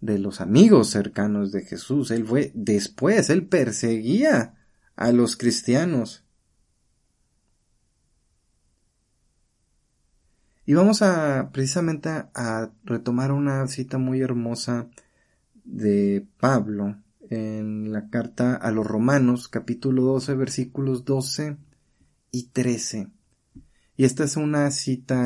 [0.01, 4.55] de los amigos cercanos de Jesús, él fue después, él perseguía
[4.97, 6.25] a los cristianos.
[10.67, 14.88] Y vamos a precisamente a retomar una cita muy hermosa
[15.64, 16.97] de Pablo
[17.31, 21.57] en la carta a los Romanos, capítulo 12, versículos 12
[22.33, 23.09] y 13.
[23.97, 25.25] Y esta es una cita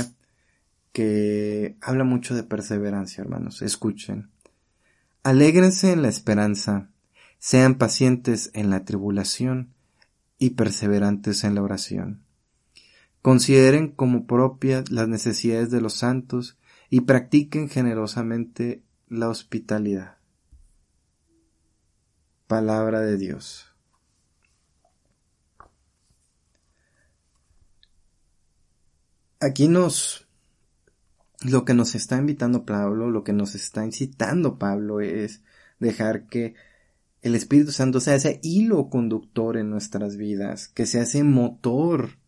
[0.92, 3.62] que habla mucho de perseverancia, hermanos.
[3.62, 4.30] Escuchen.
[5.22, 6.90] Alégrense en la esperanza,
[7.38, 9.72] sean pacientes en la tribulación
[10.38, 12.22] y perseverantes en la oración.
[13.20, 16.58] Consideren como propias las necesidades de los santos
[16.90, 20.22] y practiquen generosamente la hospitalidad
[22.52, 23.66] palabra de Dios.
[29.40, 30.28] Aquí nos,
[31.44, 35.42] lo que nos está invitando Pablo, lo que nos está incitando Pablo es
[35.78, 36.54] dejar que
[37.22, 42.18] el Espíritu Santo sea ese hilo conductor en nuestras vidas, que sea ese motor,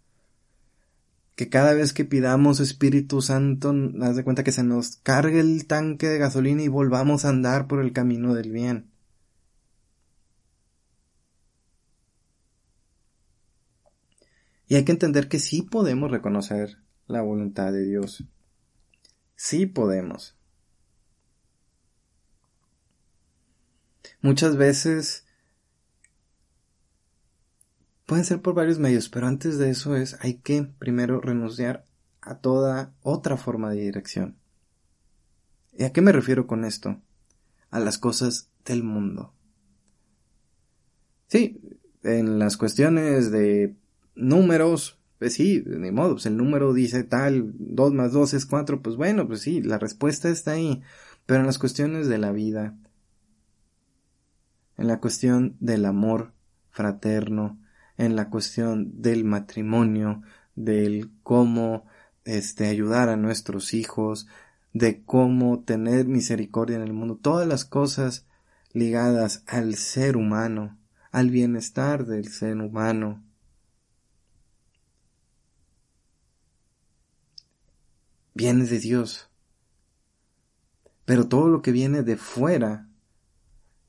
[1.34, 5.66] que cada vez que pidamos Espíritu Santo, haz de cuenta que se nos cargue el
[5.66, 8.90] tanque de gasolina y volvamos a andar por el camino del bien.
[14.68, 18.24] Y hay que entender que sí podemos reconocer la voluntad de Dios.
[19.36, 20.36] Sí podemos.
[24.20, 25.26] Muchas veces
[28.06, 31.84] pueden ser por varios medios, pero antes de eso es hay que primero renunciar
[32.20, 34.38] a toda otra forma de dirección.
[35.72, 37.00] ¿Y a qué me refiero con esto?
[37.70, 39.34] A las cosas del mundo.
[41.26, 41.60] Sí,
[42.02, 43.76] en las cuestiones de
[44.14, 48.82] números, pues sí, ni modo, pues el número dice tal, 2 más 2 es 4,
[48.82, 50.82] pues bueno, pues sí, la respuesta está ahí.
[51.26, 52.76] Pero en las cuestiones de la vida,
[54.76, 56.32] en la cuestión del amor
[56.70, 57.58] fraterno,
[57.96, 60.22] en la cuestión del matrimonio,
[60.56, 61.86] del cómo
[62.24, 64.26] este ayudar a nuestros hijos,
[64.72, 68.26] de cómo tener misericordia en el mundo, todas las cosas
[68.72, 70.76] ligadas al ser humano,
[71.12, 73.22] al bienestar del ser humano,
[78.34, 79.30] viene de Dios.
[81.04, 82.88] Pero todo lo que viene de fuera,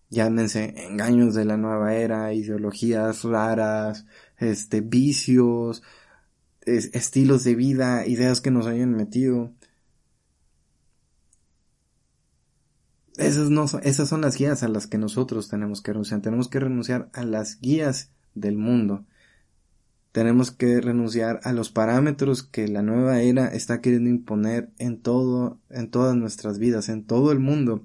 [0.10, 4.06] llámense engaños de la nueva era, ideologías raras,
[4.38, 5.84] este, vicios,
[6.66, 9.54] estilos de vida, ideas que nos hayan metido.
[13.18, 16.22] Esas, no esas son las guías a las que nosotros tenemos que renunciar.
[16.22, 19.06] Tenemos que renunciar a las guías del mundo.
[20.16, 25.60] Tenemos que renunciar a los parámetros que la nueva era está queriendo imponer en todo,
[25.70, 27.84] en todas nuestras vidas, en todo el mundo.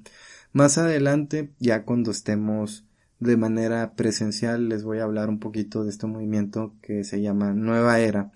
[0.52, 2.86] Más adelante, ya cuando estemos
[3.18, 7.52] de manera presencial, les voy a hablar un poquito de este movimiento que se llama
[7.52, 8.30] Nueva Era.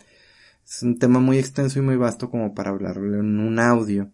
[0.67, 4.11] Es un tema muy extenso y muy vasto como para hablarlo en un audio.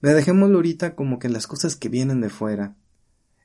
[0.00, 2.74] Le dejémoslo ahorita como que las cosas que vienen de fuera,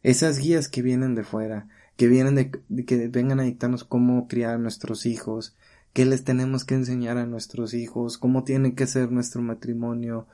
[0.01, 2.51] esas guías que vienen de fuera, que vienen de,
[2.85, 5.55] que vengan a dictarnos cómo criar a nuestros hijos,
[5.93, 10.27] qué les tenemos que enseñar a nuestros hijos, cómo tiene que ser nuestro matrimonio,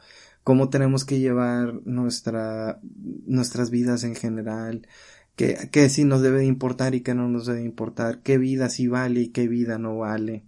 [0.44, 2.80] cómo tenemos que llevar nuestra,
[3.28, 4.88] nuestras vidas en general,
[5.36, 8.88] qué, qué sí nos debe importar y qué no nos debe importar, qué vida sí
[8.88, 10.44] vale y qué vida no vale.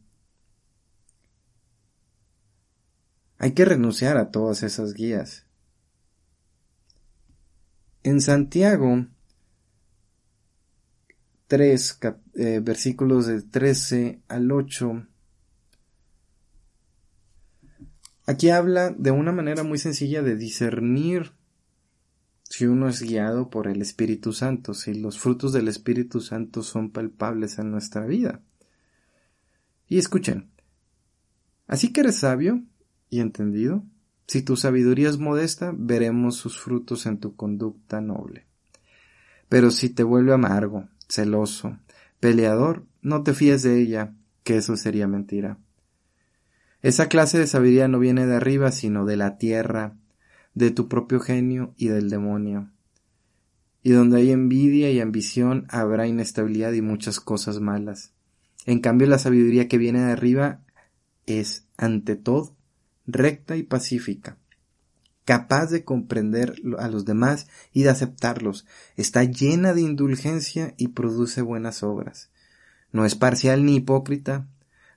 [3.38, 5.46] Hay que renunciar a todas esas guías.
[8.02, 9.06] En Santiago
[11.54, 12.00] 3,
[12.34, 15.06] eh, versículos del 13 al 8.
[18.26, 21.34] Aquí habla de una manera muy sencilla de discernir
[22.42, 26.90] si uno es guiado por el Espíritu Santo, si los frutos del Espíritu Santo son
[26.90, 28.42] palpables en nuestra vida.
[29.88, 30.50] Y escuchen,
[31.68, 32.64] así que eres sabio
[33.12, 33.86] y entendido,
[34.26, 38.48] si tu sabiduría es modesta, veremos sus frutos en tu conducta noble.
[39.50, 41.78] Pero si te vuelve amargo, celoso,
[42.20, 45.60] peleador, no te fíes de ella, que eso sería mentira.
[46.82, 49.96] Esa clase de sabiduría no viene de arriba, sino de la tierra,
[50.54, 52.72] de tu propio genio y del demonio.
[53.84, 58.14] Y donde hay envidia y ambición habrá inestabilidad y muchas cosas malas.
[58.66, 60.62] En cambio la sabiduría que viene de arriba
[61.26, 62.56] es, ante todo,
[63.06, 64.38] recta y pacífica
[65.26, 71.42] capaz de comprender a los demás y de aceptarlos, está llena de indulgencia y produce
[71.42, 72.30] buenas obras.
[72.92, 74.48] No es parcial ni hipócrita.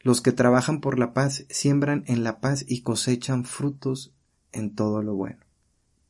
[0.02, 4.12] Los que trabajan por la paz siembran en la paz y cosechan frutos
[4.52, 5.40] en todo lo bueno.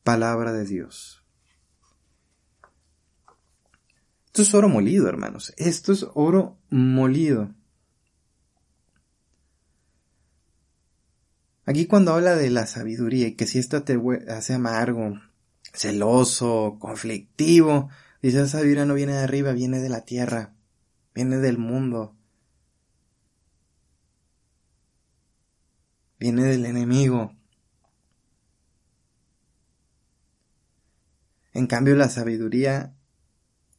[0.03, 1.23] Palabra de Dios.
[4.27, 5.53] Esto es oro molido, hermanos.
[5.57, 7.49] Esto es oro molido.
[11.67, 13.99] Aquí cuando habla de la sabiduría y que si esto te
[14.29, 15.19] hace amargo,
[15.73, 17.89] celoso, conflictivo,
[18.21, 20.55] dice esa sabiduría no viene de arriba, viene de la tierra,
[21.13, 22.15] viene del mundo,
[26.17, 27.35] viene del enemigo.
[31.51, 32.95] En cambio la sabiduría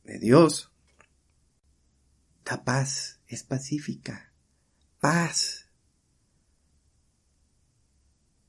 [0.05, 0.71] de Dios
[2.45, 4.31] da paz, es pacífica,
[5.01, 5.68] paz.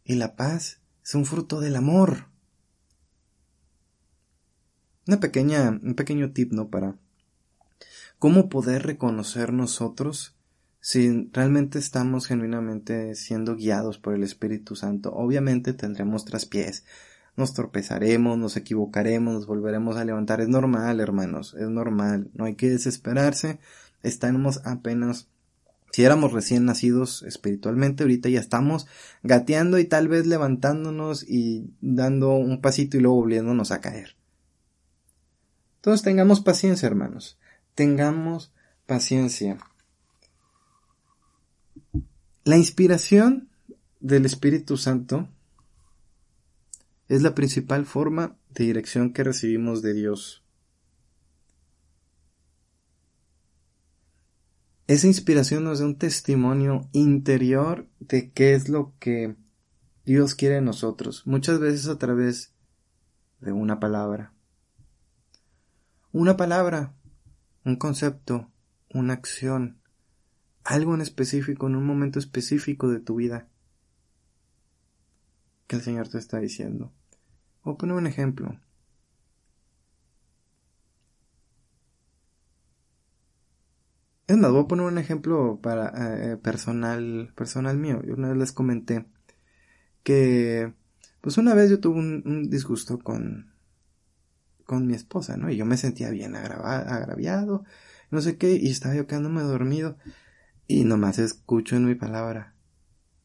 [0.10, 2.30] Y la paz es un fruto del amor.
[5.06, 6.70] Una pequeña, un pequeño tip, ¿no?
[6.70, 6.96] Para
[8.18, 10.36] cómo poder reconocer nosotros
[10.80, 15.14] si realmente estamos genuinamente siendo guiados por el Espíritu Santo.
[15.14, 16.86] Obviamente tendremos traspiés,
[17.38, 20.42] nos tropezaremos, nos equivocaremos, nos volveremos a levantar.
[20.42, 22.32] Es normal, hermanos, es normal.
[22.34, 23.60] No hay que desesperarse.
[24.02, 25.28] Estamos apenas
[25.92, 28.88] si éramos recién nacidos espiritualmente, ahorita ya estamos
[29.24, 34.16] gateando y tal vez levantándonos y dando un pasito y luego volviéndonos a caer.
[35.78, 37.40] Entonces tengamos paciencia, hermanos.
[37.74, 38.52] Tengamos
[38.86, 39.58] paciencia.
[42.44, 43.50] La inspiración
[44.00, 45.30] del Espíritu Santo
[47.08, 50.44] es la principal forma de dirección que recibimos de Dios.
[54.90, 59.36] Esa inspiración nos da un testimonio interior de qué es lo que
[60.04, 62.56] Dios quiere de nosotros, muchas veces a través
[63.40, 64.34] de una palabra.
[66.12, 66.96] Una palabra,
[67.64, 68.52] un concepto,
[68.92, 69.80] una acción,
[70.64, 73.48] algo en específico, en un momento específico de tu vida
[75.68, 76.92] que el Señor te está diciendo.
[77.62, 78.60] A poner un ejemplo.
[84.30, 88.04] Es más, voy a poner un ejemplo para eh, personal, personal mío.
[88.06, 89.08] Yo una vez les comenté
[90.04, 90.72] que,
[91.20, 93.56] pues una vez yo tuve un, disgusto con,
[94.66, 95.50] con mi esposa, ¿no?
[95.50, 97.64] Y yo me sentía bien agraviado,
[98.12, 99.98] no sé qué, y estaba yo quedándome dormido,
[100.68, 102.54] y nomás escucho en mi palabra,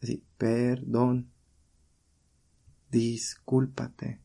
[0.03, 1.29] así, perdón,
[2.91, 4.23] discúlpate.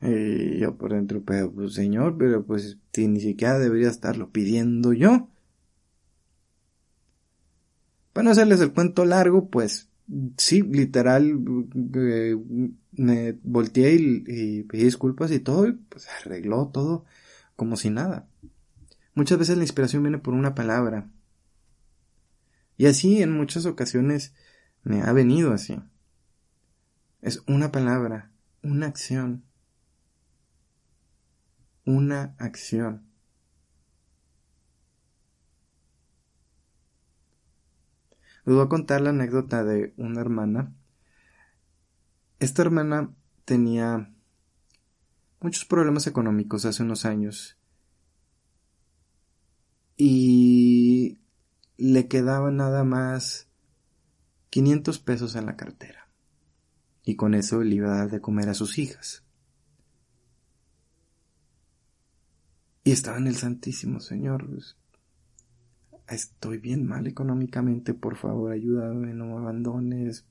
[0.00, 5.28] Y yo por dentro, pero pues señor, pero pues ni siquiera debería estarlo pidiendo yo.
[8.12, 9.88] Para no hacerles el cuento largo, pues
[10.36, 11.40] sí, literal,
[11.94, 12.36] eh,
[12.92, 17.04] me volteé y, pedí disculpas y todo, y pues arregló todo
[17.56, 18.28] como si nada.
[19.14, 21.10] Muchas veces la inspiración viene por una palabra.
[22.76, 24.34] Y así en muchas ocasiones
[24.82, 25.78] me ha venido así.
[27.20, 28.30] Es una palabra,
[28.62, 29.44] una acción.
[31.84, 33.06] Una acción.
[38.44, 40.74] Les voy a contar la anécdota de una hermana.
[42.38, 43.14] Esta hermana
[43.44, 44.12] tenía
[45.40, 47.58] muchos problemas económicos hace unos años
[49.96, 51.20] y
[51.76, 53.48] le quedaba nada más
[54.50, 56.08] 500 pesos en la cartera
[57.04, 59.24] y con eso le iba a dar de comer a sus hijas.
[62.90, 64.48] Y estaba en el Santísimo Señor.
[64.50, 64.76] Pues,
[66.08, 70.26] estoy bien mal económicamente, por favor ayúdame, no me abandones.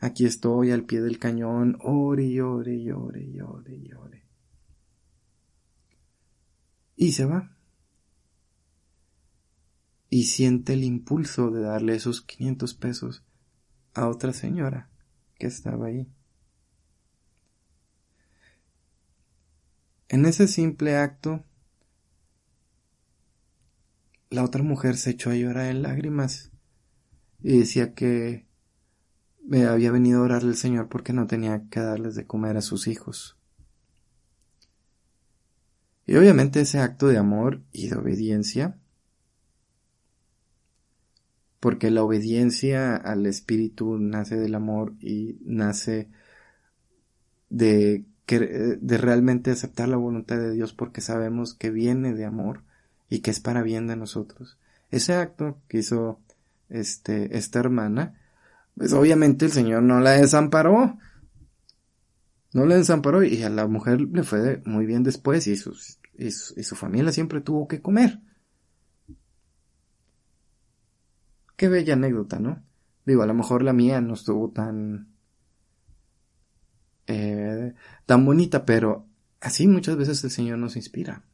[0.00, 4.24] Aquí estoy al pie del cañón, ore y ore y ore ore y ore.
[6.96, 7.56] Y se va.
[10.10, 13.22] Y siente el impulso de darle esos 500 pesos
[13.92, 14.90] a otra señora
[15.38, 16.08] que estaba ahí.
[20.08, 21.44] En ese simple acto,
[24.34, 26.50] la otra mujer se echó a llorar en lágrimas
[27.42, 28.46] y decía que
[29.46, 32.62] me había venido a orarle al Señor porque no tenía que darles de comer a
[32.62, 33.38] sus hijos.
[36.06, 38.78] Y obviamente ese acto de amor y de obediencia,
[41.60, 46.10] porque la obediencia al Espíritu nace del amor y nace
[47.48, 52.64] de, de realmente aceptar la voluntad de Dios porque sabemos que viene de amor
[53.08, 54.58] y que es para bien de nosotros.
[54.90, 56.20] Ese acto que hizo
[56.68, 58.20] este, esta hermana,
[58.76, 60.98] pues obviamente el Señor no la desamparó.
[62.52, 66.30] No la desamparó y a la mujer le fue muy bien después y, sus, y,
[66.30, 68.20] su, familia siempre tuvo que comer.
[71.56, 72.62] Qué bella anécdota, ¿no?
[73.04, 75.08] Digo, a lo mejor la mía no estuvo tan...
[77.06, 77.74] Eh,
[78.06, 79.06] tan bonita, pero
[79.40, 81.24] así muchas veces el Señor nos inspira.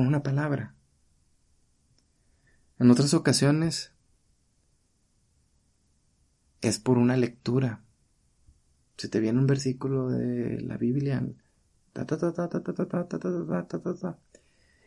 [0.00, 0.74] Una palabra.
[2.78, 3.92] En otras ocasiones
[6.60, 7.82] es por una lectura.
[8.96, 11.26] Si te viene un versículo de la Biblia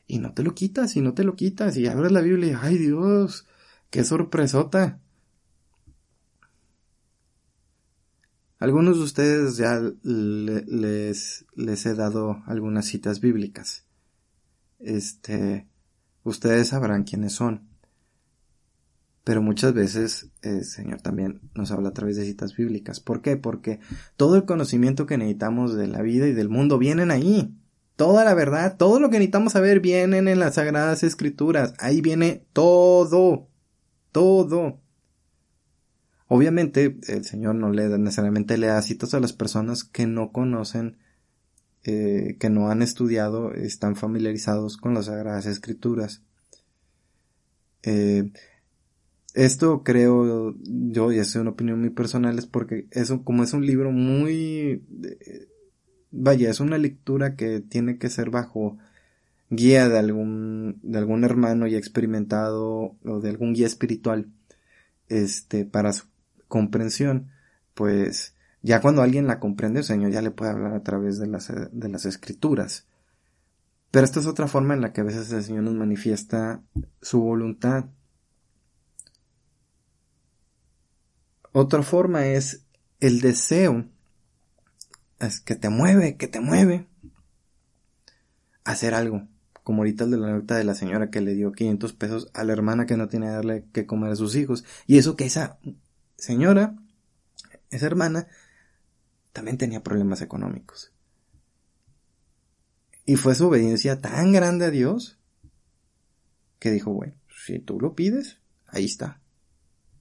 [0.08, 2.78] y no te lo quitas y no te lo quitas y abres la Biblia ay
[2.78, 3.46] Dios,
[3.90, 5.00] qué sorpresota.
[8.60, 13.87] Algunos de ustedes ya les, les he dado algunas citas bíblicas
[14.80, 15.68] este,
[16.24, 17.68] ustedes sabrán quiénes son.
[19.24, 23.02] Pero muchas veces el Señor también nos habla a través de citas bíblicas.
[23.02, 23.36] ¿Por qué?
[23.36, 23.82] Porque
[24.16, 27.54] todo el conocimiento que necesitamos de la vida y del mundo vienen ahí.
[27.98, 31.74] Toda la verdad, todo lo que necesitamos saber vienen en las sagradas escrituras.
[31.80, 33.50] Ahí viene todo.
[34.14, 34.80] Todo.
[36.28, 40.98] Obviamente el Señor no le necesariamente le da citas a las personas que no conocen
[41.90, 46.22] eh, que no han estudiado están familiarizados con las Sagradas Escrituras.
[47.82, 48.34] Eh,
[49.34, 53.66] esto creo yo, y es una opinión muy personal, es porque eso, como es un
[53.66, 55.48] libro muy, eh,
[56.12, 58.78] vaya, es una lectura que tiene que ser bajo
[59.50, 64.28] guía de algún, de algún hermano ya experimentado o de algún guía espiritual,
[65.08, 66.04] este, para su
[66.50, 67.30] comprensión,
[67.76, 68.36] pues,
[68.68, 71.48] ya cuando alguien la comprende, el Señor ya le puede hablar a través de las,
[71.48, 72.86] de las escrituras.
[73.92, 76.62] Pero esta es otra forma en la que a veces el Señor nos manifiesta
[77.02, 77.86] su voluntad.
[81.54, 82.66] Otra forma es
[83.00, 83.86] el deseo.
[85.20, 86.90] Es que te mueve, que te mueve.
[88.66, 89.30] A hacer algo.
[89.64, 92.44] Como ahorita el de la nota de la señora que le dio 500 pesos a
[92.44, 94.66] la hermana que no tiene que darle que comer a sus hijos.
[94.88, 95.58] Y eso que esa
[96.18, 96.76] señora,
[97.70, 98.28] esa hermana,
[99.38, 100.92] también tenía problemas económicos.
[103.06, 105.20] Y fue su obediencia tan grande a Dios
[106.58, 107.14] que dijo, bueno,
[107.46, 109.22] si tú lo pides, ahí está.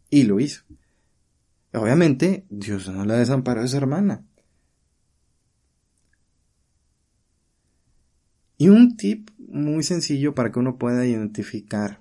[0.08, 0.62] Y lo hizo.
[1.74, 4.24] Obviamente, Dios no la desamparó a esa hermana.
[8.56, 12.00] Y un tip muy sencillo para que uno pueda identificar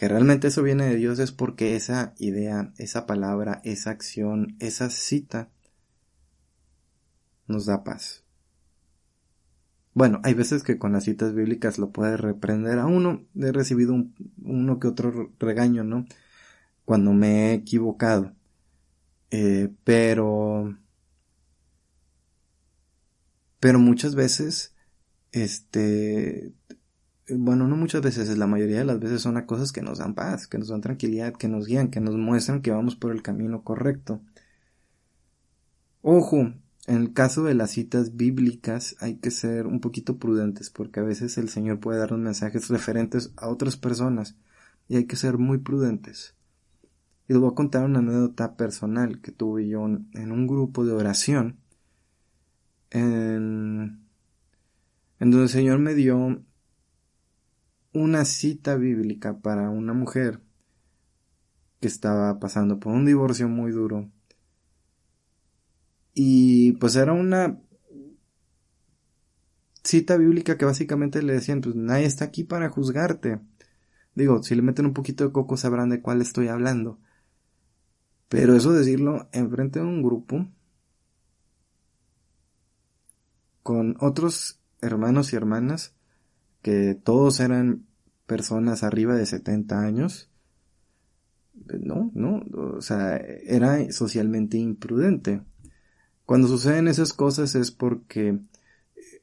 [0.00, 4.88] que realmente eso viene de Dios es porque esa idea, esa palabra, esa acción, esa
[4.88, 5.50] cita
[7.46, 8.24] nos da paz.
[9.92, 13.26] Bueno, hay veces que con las citas bíblicas lo puede reprender a uno.
[13.38, 16.06] He recibido un, uno que otro regaño, ¿no?
[16.86, 18.32] Cuando me he equivocado.
[19.30, 20.78] Eh, pero...
[23.58, 24.74] Pero muchas veces,
[25.32, 26.54] este,
[27.28, 30.46] bueno, no muchas veces, la mayoría de las veces son cosas que nos dan paz,
[30.46, 33.64] que nos dan tranquilidad, que nos guían, que nos muestran que vamos por el camino
[33.64, 34.20] correcto.
[36.02, 36.52] Ojo,
[36.86, 41.02] en el caso de las citas bíblicas hay que ser un poquito prudentes porque a
[41.02, 44.36] veces el Señor puede darnos mensajes referentes a otras personas
[44.88, 46.34] y hay que ser muy prudentes.
[47.28, 50.92] Y les voy a contar una anécdota personal que tuve yo en un grupo de
[50.92, 51.58] oración
[52.90, 54.00] en,
[55.18, 56.42] en donde el Señor me dio
[57.92, 60.40] una cita bíblica para una mujer
[61.80, 64.10] que estaba pasando por un divorcio muy duro.
[66.14, 67.60] Y pues era una
[69.82, 73.40] cita bíblica que básicamente le decían, pues nadie está aquí para juzgarte.
[74.14, 76.98] Digo, si le meten un poquito de coco sabrán de cuál estoy hablando.
[78.28, 80.46] Pero eso decirlo enfrente de un grupo
[83.62, 85.94] con otros hermanos y hermanas
[86.62, 87.86] que todos eran
[88.26, 90.30] personas arriba de 70 años.
[91.80, 92.42] No, no,
[92.76, 95.42] o sea, era socialmente imprudente.
[96.24, 98.38] Cuando suceden esas cosas es porque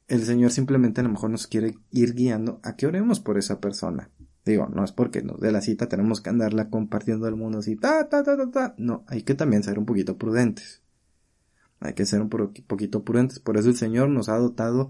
[0.08, 3.60] el Señor simplemente a lo mejor nos quiere ir guiando a que oremos por esa
[3.60, 4.10] persona.
[4.46, 7.76] Digo, no es porque nos dé la cita tenemos que andarla compartiendo al mundo así,
[7.76, 8.76] ta, ta, ta, ta, ta.
[8.78, 10.82] No, hay que también ser un poquito prudentes.
[11.80, 13.40] Hay que ser un poquito prudentes.
[13.40, 14.90] Por eso el Señor nos ha dotado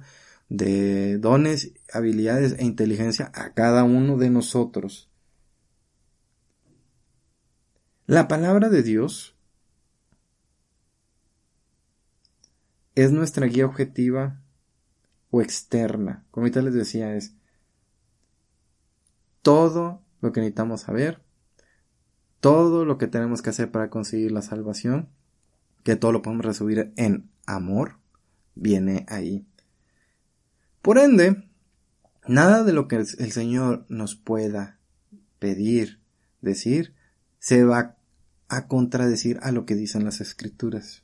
[0.50, 5.10] de dones, habilidades e inteligencia a cada uno de nosotros.
[8.06, 9.36] La palabra de Dios
[12.96, 14.42] es nuestra guía objetiva
[15.30, 16.26] o externa.
[16.32, 17.36] Como ahorita les decía, es
[19.42, 21.22] todo lo que necesitamos saber,
[22.40, 25.10] todo lo que tenemos que hacer para conseguir la salvación,
[25.84, 28.00] que todo lo podemos resumir en amor,
[28.56, 29.46] viene ahí.
[30.82, 31.48] Por ende,
[32.28, 34.80] nada de lo que el, Señor nos pueda
[35.40, 36.02] pedir,
[36.42, 36.96] decir,
[37.40, 37.98] se va
[38.48, 41.04] a contradecir a lo que dicen las escrituras.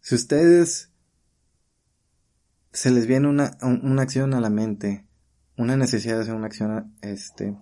[0.00, 0.90] Si ustedes
[2.72, 5.06] se les viene una, una acción a la mente,
[5.56, 7.56] una necesidad de hacer una acción, este,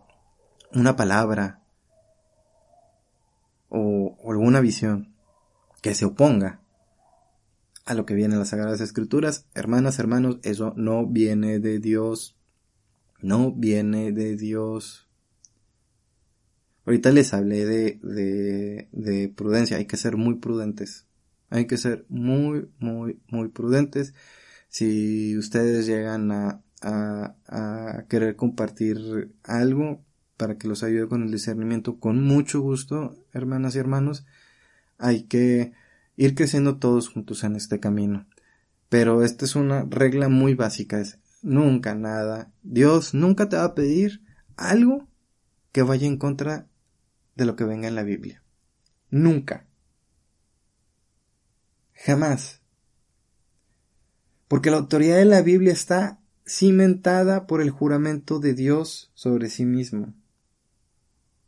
[0.72, 1.62] una palabra
[3.68, 5.14] o alguna visión
[5.82, 6.60] que se oponga
[7.88, 9.46] a lo que viene en las Sagradas Escrituras.
[9.54, 12.36] Hermanas, hermanos, eso no viene de Dios.
[13.22, 15.08] No viene de Dios.
[16.84, 19.78] Ahorita les hablé de, de, de prudencia.
[19.78, 21.06] Hay que ser muy prudentes.
[21.48, 24.12] Hay que ser muy, muy, muy prudentes.
[24.68, 30.04] Si ustedes llegan a, a, a querer compartir algo
[30.36, 34.26] para que los ayude con el discernimiento, con mucho gusto, hermanas y hermanos,
[34.98, 35.72] hay que
[36.18, 38.26] ir creciendo todos juntos en este camino.
[38.88, 42.52] Pero esta es una regla muy básica, es nunca nada.
[42.62, 44.22] Dios nunca te va a pedir
[44.56, 45.06] algo
[45.70, 46.66] que vaya en contra
[47.36, 48.42] de lo que venga en la Biblia.
[49.10, 49.66] Nunca.
[51.94, 52.62] Jamás.
[54.48, 59.64] Porque la autoridad de la Biblia está cimentada por el juramento de Dios sobre sí
[59.64, 60.14] mismo.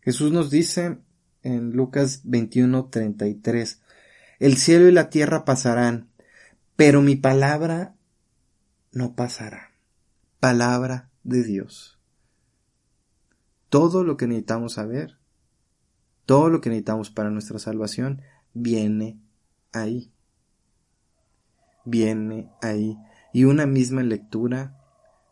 [0.01, 0.99] Jesús nos dice
[1.43, 3.81] en Lucas 21:33,
[4.41, 6.11] el cielo y la tierra pasarán,
[6.75, 7.95] pero mi palabra
[8.91, 9.71] no pasará.
[10.41, 12.01] Palabra de Dios.
[13.69, 15.19] Todo lo que necesitamos saber,
[16.25, 18.23] todo lo que necesitamos para nuestra salvación,
[18.55, 19.21] viene
[19.73, 20.11] ahí.
[21.85, 22.97] Viene ahí.
[23.35, 24.81] Y una misma lectura,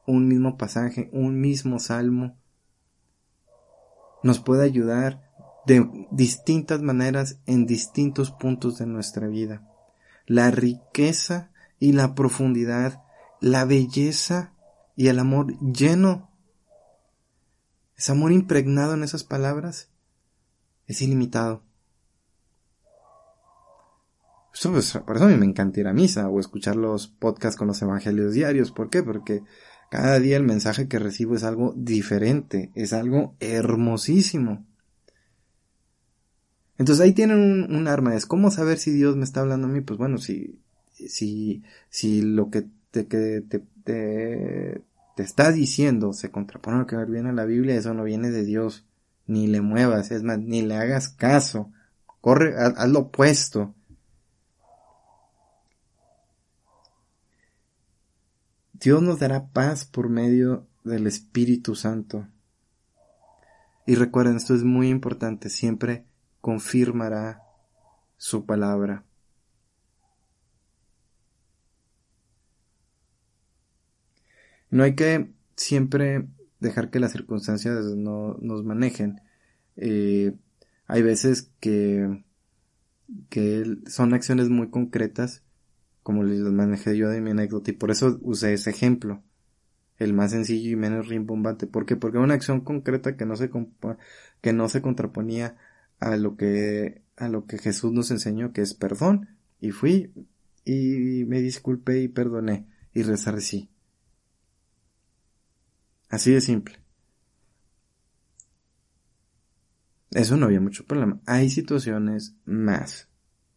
[0.06, 2.36] un mismo pasaje, un mismo salmo,
[4.22, 5.28] nos puede ayudar
[5.69, 9.69] de distintas maneras en distintos puntos de nuestra vida.
[10.27, 13.03] La riqueza y la profundidad,
[13.43, 14.55] la belleza
[14.97, 16.31] y el amor lleno,
[17.97, 19.91] ese amor impregnado en esas palabras,
[20.87, 21.62] es ilimitado.
[24.62, 27.81] Por eso a mí me encanta ir a misa o escuchar los podcasts con los
[27.83, 28.73] evangelios diarios.
[28.73, 29.03] ¿Por qué?
[29.03, 29.43] Porque
[29.91, 34.66] cada día el mensaje que recibo es algo diferente, es algo hermosísimo.
[36.79, 37.39] Entonces ahí tienen
[37.74, 40.61] un, arma, es cómo saber si Dios me está hablando a mí, pues bueno, si,
[40.93, 44.83] si, si lo que te, que te, te,
[45.16, 48.31] te está diciendo, se contrapone a lo que viene en la Biblia, eso no viene
[48.31, 48.85] de Dios.
[49.26, 51.70] Ni le muevas, es más, ni le hagas caso.
[52.22, 53.74] Corre, haz lo opuesto.
[58.72, 62.26] Dios nos dará paz por medio del Espíritu Santo.
[63.85, 66.07] Y recuerden, esto es muy importante, siempre
[66.41, 67.43] confirmará
[68.16, 69.05] su palabra.
[74.70, 76.28] No hay que siempre
[76.61, 79.20] dejar que las circunstancias no nos manejen.
[79.76, 80.34] Eh,
[80.86, 82.24] hay veces que,
[83.30, 85.45] que son acciones muy concretas,
[86.03, 89.22] como les manejé yo de mi anécdota, y por eso usé ese ejemplo
[89.99, 91.66] el más sencillo y menos rimbombante.
[91.66, 91.97] ¿Por qué?
[91.97, 93.51] Porque una acción concreta que no se,
[94.41, 95.57] que no se contraponía
[96.01, 99.36] a lo que, a lo que Jesús nos enseñó, que es perdón.
[99.61, 100.12] Y fui
[100.64, 103.70] y me disculpé y perdoné y resarcí.
[106.09, 106.78] Así de simple.
[110.11, 111.20] Eso no había mucho problema.
[111.26, 113.09] Hay situaciones más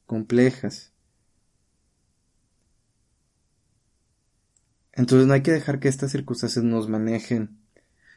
[0.06, 0.92] complejas
[4.94, 7.58] Entonces no hay que dejar que estas circunstancias nos manejen,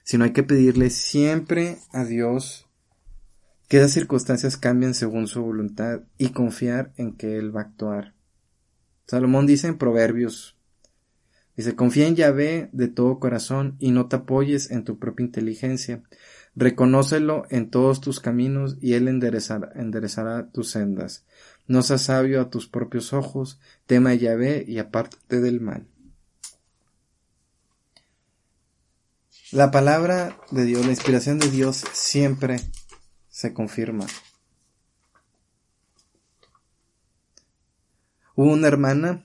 [0.03, 2.69] sino hay que pedirle siempre a Dios
[3.69, 8.15] que esas circunstancias cambien según su voluntad y confiar en que Él va a actuar.
[9.07, 10.57] Salomón dice en Proverbios,
[11.57, 16.03] dice, confía en Yahvé de todo corazón y no te apoyes en tu propia inteligencia.
[16.57, 21.25] Reconócelo en todos tus caminos y Él enderezará, enderezará tus sendas.
[21.67, 25.87] No seas sabio a tus propios ojos, tema a Yahvé y apártate del mal.
[29.51, 32.61] La palabra de Dios, la inspiración de Dios siempre
[33.35, 34.07] se confirma.
[38.37, 39.25] Hubo una hermana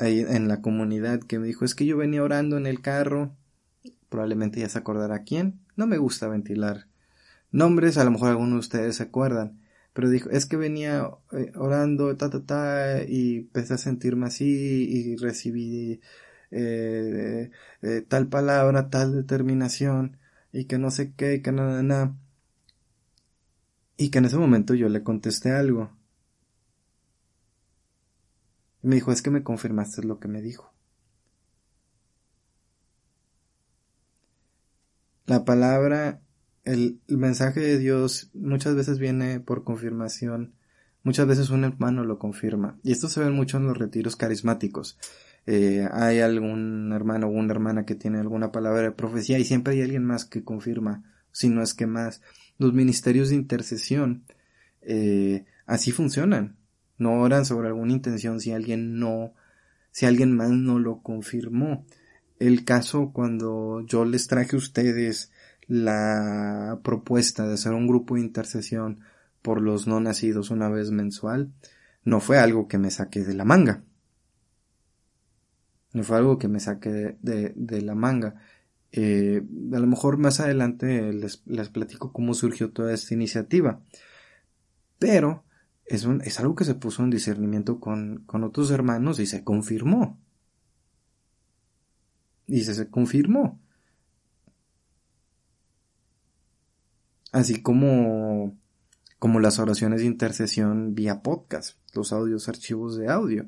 [0.00, 3.36] ahí en la comunidad que me dijo, es que yo venía orando en el carro,
[4.08, 6.88] probablemente ya se acordará quién, no me gusta ventilar
[7.52, 9.60] nombres, a lo mejor algunos de ustedes se acuerdan,
[9.92, 14.44] pero dijo, es que venía eh, orando, ta, ta, ta, y empecé a sentirme así
[14.90, 16.00] y recibí
[16.50, 20.18] eh, eh, tal palabra, tal determinación,
[20.52, 22.16] y que no sé qué, que nada.
[23.98, 25.90] Y que en ese momento yo le contesté algo.
[28.82, 30.72] Y me dijo, es que me confirmaste lo que me dijo.
[35.26, 36.22] La palabra,
[36.64, 40.54] el, mensaje de Dios muchas veces viene por confirmación,
[41.02, 42.78] muchas veces un hermano lo confirma.
[42.84, 44.96] Y esto se ve mucho en los retiros carismáticos.
[45.44, 49.74] Eh, hay algún hermano o una hermana que tiene alguna palabra de profecía y siempre
[49.74, 52.22] hay alguien más que confirma, si no es que más.
[52.58, 54.24] Los ministerios de intercesión
[54.82, 56.56] eh, así funcionan.
[56.98, 59.32] No oran sobre alguna intención si alguien no,
[59.90, 61.86] si alguien más no lo confirmó.
[62.38, 65.30] El caso cuando yo les traje a ustedes
[65.66, 69.00] la propuesta de hacer un grupo de intercesión
[69.42, 71.52] por los no nacidos una vez mensual,
[72.04, 73.82] no fue algo que me saqué de la manga.
[75.92, 78.36] No fue algo que me saqué de, la manga.
[78.92, 83.82] Eh, a lo mejor más adelante les, les, platico cómo surgió toda esta iniciativa.
[84.98, 85.44] Pero
[85.84, 89.44] es, un, es algo que se puso en discernimiento con, con otros hermanos y se
[89.44, 90.18] confirmó.
[92.46, 93.60] Y se, se confirmó.
[97.30, 98.56] Así como,
[99.18, 103.46] como las oraciones de intercesión vía podcast, los audios, archivos de audio.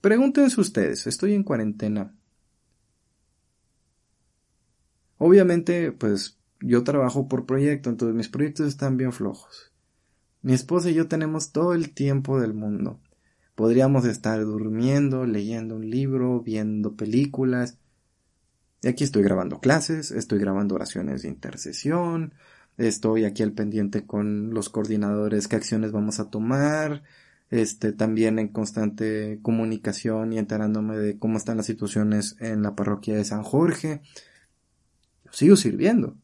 [0.00, 2.14] Pregúntense ustedes, estoy en cuarentena.
[5.22, 9.70] Obviamente, pues yo trabajo por proyecto, entonces mis proyectos están bien flojos.
[10.40, 12.98] Mi esposa y yo tenemos todo el tiempo del mundo.
[13.54, 17.76] Podríamos estar durmiendo, leyendo un libro, viendo películas.
[18.80, 22.32] Y aquí estoy grabando clases, estoy grabando oraciones de intercesión,
[22.78, 27.02] estoy aquí al pendiente con los coordinadores qué acciones vamos a tomar,
[27.50, 33.16] este, también en constante comunicación y enterándome de cómo están las situaciones en la parroquia
[33.16, 34.00] de San Jorge.
[35.30, 36.16] Sigo sirviendo.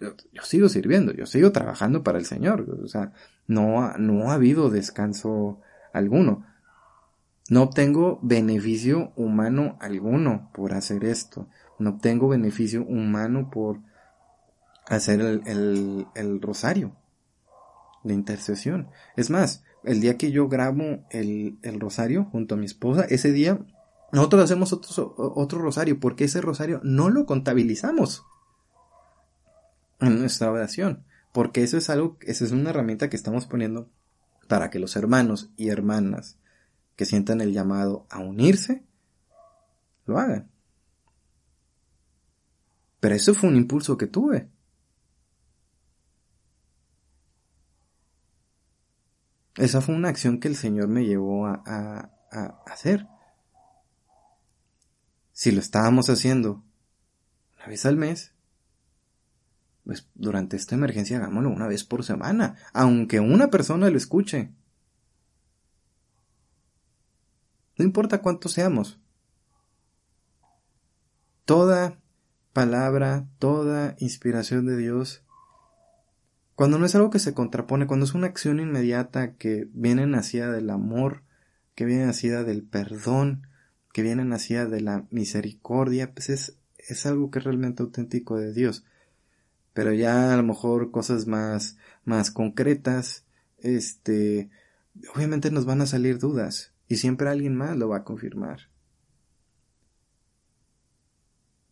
[0.00, 2.68] Yo, sigo sirviendo, yo sigo trabajando para el Señor.
[2.82, 3.12] O sea,
[3.46, 5.60] no, no ha habido descanso
[5.92, 6.44] alguno.
[7.50, 11.48] No obtengo beneficio humano alguno por hacer esto.
[11.78, 13.80] No obtengo beneficio humano por
[14.86, 16.96] hacer el, el, rosario
[18.02, 18.88] de intercesión.
[19.16, 23.32] Es más, el día que yo grabo el, el rosario junto a mi esposa, ese
[23.32, 23.58] día
[24.14, 28.24] nosotros hacemos otro, otro rosario, porque ese rosario no lo contabilizamos
[29.98, 33.90] en nuestra oración, porque eso es algo, esa es una herramienta que estamos poniendo
[34.46, 36.38] para que los hermanos y hermanas
[36.94, 38.84] que sientan el llamado a unirse,
[40.06, 40.48] lo hagan.
[43.00, 44.48] Pero eso fue un impulso que tuve.
[49.56, 53.08] Esa fue una acción que el Señor me llevó a, a hacer.
[55.34, 56.64] Si lo estábamos haciendo
[57.56, 58.32] una vez al mes,
[59.84, 64.52] pues durante esta emergencia hagámoslo una vez por semana, aunque una persona lo escuche.
[67.76, 69.00] No importa cuántos seamos.
[71.44, 71.98] Toda
[72.52, 75.24] palabra, toda inspiración de Dios,
[76.54, 80.52] cuando no es algo que se contrapone, cuando es una acción inmediata que viene nacida
[80.52, 81.24] del amor,
[81.74, 83.48] que viene nacida del perdón,
[83.94, 88.52] que viene nacida de la misericordia, pues es, es algo que es realmente auténtico de
[88.52, 88.84] Dios.
[89.72, 93.24] Pero ya a lo mejor cosas más, más concretas,
[93.58, 94.50] este,
[95.14, 98.62] obviamente nos van a salir dudas y siempre alguien más lo va a confirmar.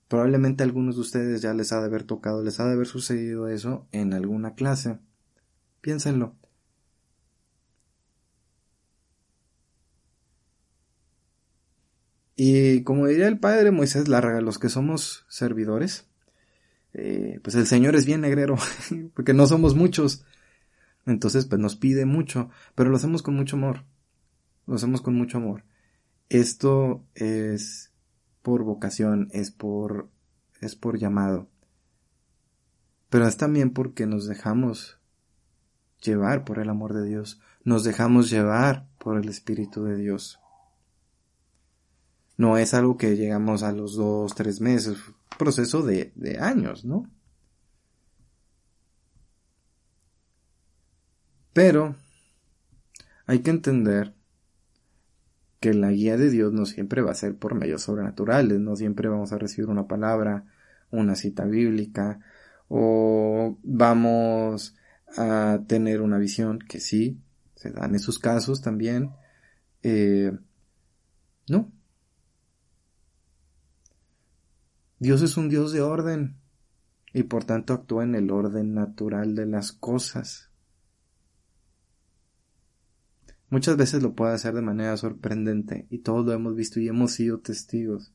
[0.07, 2.87] Probablemente a algunos de ustedes ya les ha de haber tocado, les ha de haber
[2.87, 5.01] sucedido eso en alguna clase.
[5.81, 6.37] Piénsenlo.
[12.37, 16.07] Y como diría el padre Moisés Larga, los que somos servidores,
[16.95, 18.57] eh, pues el Señor es bien negrero,
[19.15, 20.25] porque no somos muchos.
[21.07, 23.85] Entonces, pues nos pide mucho, pero lo hacemos con mucho amor.
[24.67, 25.65] Lo hacemos con mucho amor.
[26.29, 27.93] Esto es
[28.43, 30.09] por vocación, es por,
[30.61, 31.49] es por llamado.
[33.11, 34.99] Pero es también porque nos dejamos
[36.01, 40.41] llevar por el amor de Dios, nos dejamos llevar por el Espíritu de Dios.
[42.43, 44.99] No es algo que llegamos a los dos, tres meses,
[45.39, 47.09] proceso de, de años, ¿no?
[51.53, 51.95] Pero
[53.27, 54.13] hay que entender
[55.61, 59.09] que la guía de Dios no siempre va a ser por medios sobrenaturales, no siempre
[59.09, 60.45] vamos a recibir una palabra,
[60.91, 62.19] una cita bíblica,
[62.67, 64.75] o vamos
[65.17, 67.21] a tener una visión, que sí,
[67.55, 69.13] se dan esos casos también.
[69.85, 70.37] Eh,
[71.49, 71.71] no.
[75.03, 76.37] Dios es un Dios de orden
[77.13, 80.49] y por tanto actúa en el orden natural de las cosas.
[83.51, 87.15] Muchas veces lo puede hacer de manera sorprendente y todos lo hemos visto y hemos
[87.15, 88.13] sido testigos.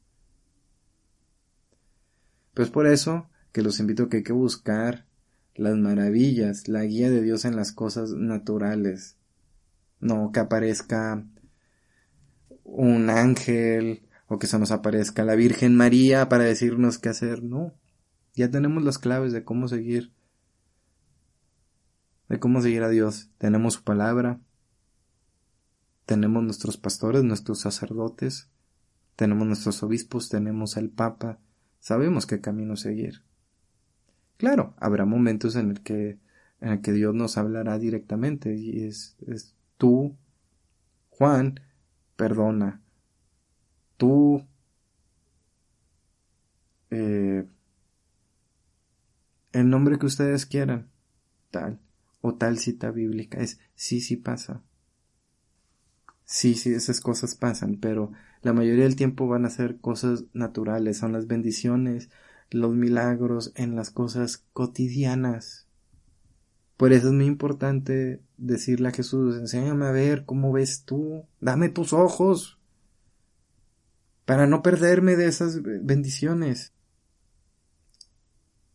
[2.53, 5.07] Pues por eso que los invito a que hay que buscar
[5.55, 9.17] las maravillas, la guía de Dios en las cosas naturales.
[9.99, 11.21] No que aparezca
[12.63, 17.43] un ángel o que se nos aparezca la Virgen María para decirnos qué hacer.
[17.43, 17.73] No.
[18.35, 20.13] Ya tenemos las claves de cómo seguir.
[22.29, 23.29] De cómo seguir a Dios.
[23.37, 24.41] Tenemos su palabra,
[26.05, 28.49] tenemos nuestros pastores, nuestros sacerdotes,
[29.17, 31.39] tenemos nuestros obispos, tenemos al Papa,
[31.79, 33.23] sabemos qué camino seguir.
[34.37, 36.19] Claro, habrá momentos en el que,
[36.61, 40.15] en el que Dios nos hablará directamente y es, es tú,
[41.09, 41.59] Juan,
[42.15, 42.81] perdona,
[43.97, 44.45] tú,
[46.91, 47.45] eh,
[49.53, 50.89] el nombre que ustedes quieran,
[51.51, 51.79] tal,
[52.21, 54.63] o tal cita bíblica, es sí, sí pasa.
[56.25, 60.97] Sí, sí, esas cosas pasan, pero la mayoría del tiempo van a ser cosas naturales,
[60.97, 62.09] son las bendiciones,
[62.49, 65.67] los milagros en las cosas cotidianas.
[66.75, 71.69] Por eso es muy importante decirle a Jesús, enséñame a ver cómo ves tú, dame
[71.69, 72.56] tus ojos,
[74.27, 76.73] para no perderme de esas bendiciones.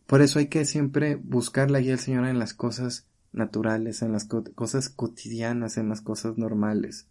[0.06, 4.12] Por eso hay que siempre buscar la guía del Señor en las cosas naturales, en
[4.12, 7.06] las cosas cotidianas, en las cosas normales.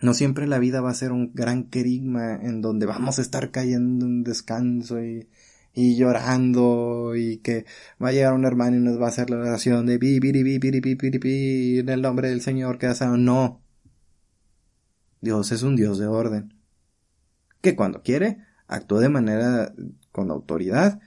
[0.00, 3.52] No siempre la vida va a ser un gran querigma en donde vamos a estar
[3.52, 5.28] cayendo en descanso y,
[5.72, 7.64] y llorando y que
[8.02, 10.18] va a llegar un hermano y nos va a hacer la oración de bi,
[11.78, 13.62] en el nombre del Señor que ha No.
[15.20, 16.59] Dios es un Dios de orden.
[17.60, 19.74] Que cuando quiere, actúa de manera
[20.12, 21.00] con autoridad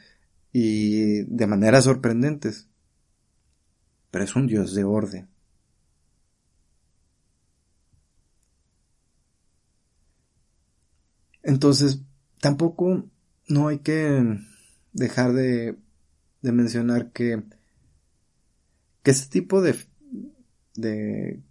[0.52, 2.68] y de maneras sorprendentes.
[4.12, 5.30] Pero es un Dios de orden.
[11.42, 12.02] Entonces,
[12.40, 13.10] tampoco
[13.48, 14.40] no hay que
[14.94, 15.78] dejar de,
[16.42, 17.44] de mencionar que,
[19.02, 19.76] que este tipo de,
[20.76, 21.42] de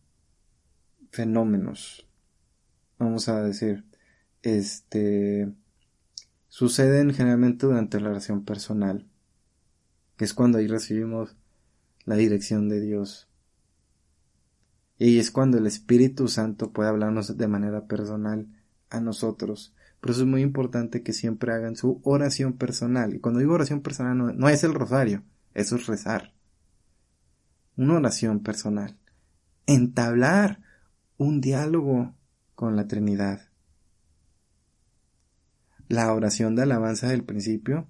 [1.11, 2.07] fenómenos,
[2.99, 3.85] vamos a decir,
[4.43, 5.53] este,
[6.49, 9.07] suceden generalmente durante la relación personal,
[10.17, 11.37] que es cuando ahí recibimos
[12.05, 13.29] la dirección de Dios.
[14.99, 18.47] Y es cuando el Espíritu Santo puede hablarnos de manera personal
[18.91, 19.75] a nosotros.
[20.01, 23.15] Por eso es muy importante que siempre hagan su oración personal.
[23.15, 25.23] Y cuando digo oración personal no, no es el rosario,
[25.55, 26.33] eso es rezar.
[27.77, 28.99] Una oración personal.
[29.67, 30.61] Entablar
[31.17, 32.15] un diálogo
[32.55, 33.52] con la Trinidad.
[35.93, 37.87] La oración de alabanza del principio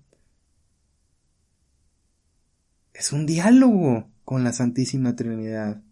[2.93, 5.85] es un diálogo con la Santísima Trinidad,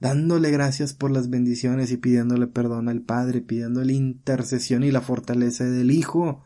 [0.00, 5.62] dándole gracias por las bendiciones y pidiéndole perdón al Padre, pidiéndole intercesión y la fortaleza
[5.62, 6.42] del Hijo,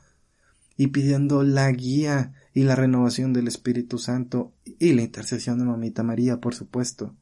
[0.77, 6.03] y pidiendo la guía y la renovación del Espíritu Santo y la intercesión de Mamita
[6.03, 7.17] María, por supuesto.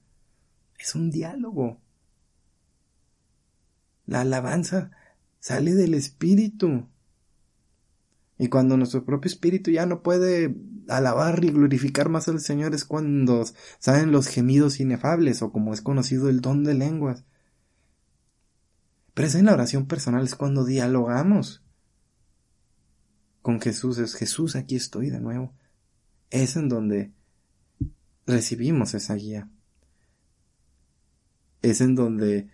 [0.76, 1.80] Es un diálogo.
[4.07, 4.91] La alabanza
[5.39, 6.89] sale del Espíritu.
[8.39, 10.55] Y cuando nuestro propio espíritu ya no puede
[10.89, 13.45] alabar y glorificar más al Señor es cuando
[13.78, 17.24] salen los gemidos inefables o como es conocido el don de lenguas.
[19.14, 21.64] Pero es en la oración personal, es cuando dialogamos
[23.43, 25.53] con Jesús, es Jesús, aquí estoy de nuevo.
[26.30, 27.12] Es en donde
[28.26, 29.51] recibimos esa guía.
[31.62, 32.51] Es en donde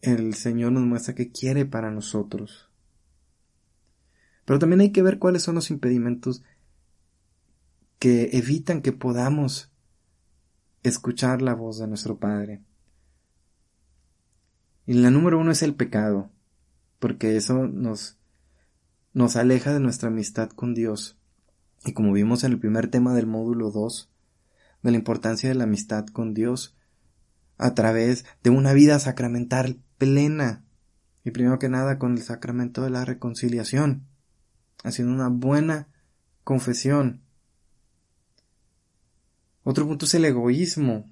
[0.00, 2.70] el Señor nos muestra que quiere para nosotros.
[4.46, 6.42] Pero también hay que ver cuáles son los impedimentos
[7.98, 9.72] que evitan que podamos
[10.82, 12.62] escuchar la voz de nuestro Padre.
[14.86, 16.30] Y la número uno es el pecado,
[17.00, 18.18] porque eso nos,
[19.12, 21.18] nos aleja de nuestra amistad con Dios.
[21.84, 24.12] Y como vimos en el primer tema del módulo 2,
[24.82, 26.76] de la importancia de la amistad con Dios,
[27.58, 30.64] a través de una vida sacramental plena,
[31.24, 34.06] y primero que nada con el sacramento de la reconciliación
[34.86, 35.88] haciendo una buena
[36.44, 37.22] confesión.
[39.64, 41.10] Otro punto es el egoísmo,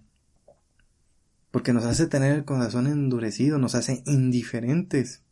[1.50, 5.22] porque nos hace tener el corazón endurecido, nos hace indiferentes.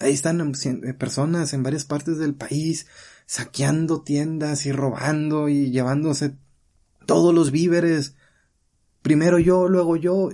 [0.00, 2.86] Ahí están eh, personas en varias partes del país
[3.26, 6.36] saqueando tiendas y robando y llevándose
[7.06, 8.16] todos los víveres.
[9.02, 10.30] Primero yo, luego yo,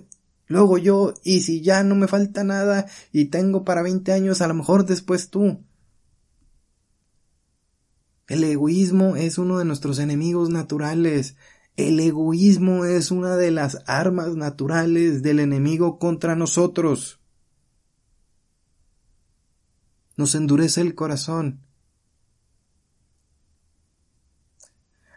[0.47, 4.49] luego yo, y si ya no me falta nada y tengo para 20 años, a
[4.49, 5.62] lo mejor después tú.
[8.27, 11.37] El egoísmo es uno de nuestros enemigos naturales.
[11.77, 17.20] El egoísmo es una de las armas naturales del enemigo contra nosotros.
[20.16, 21.61] Nos endurece el corazón.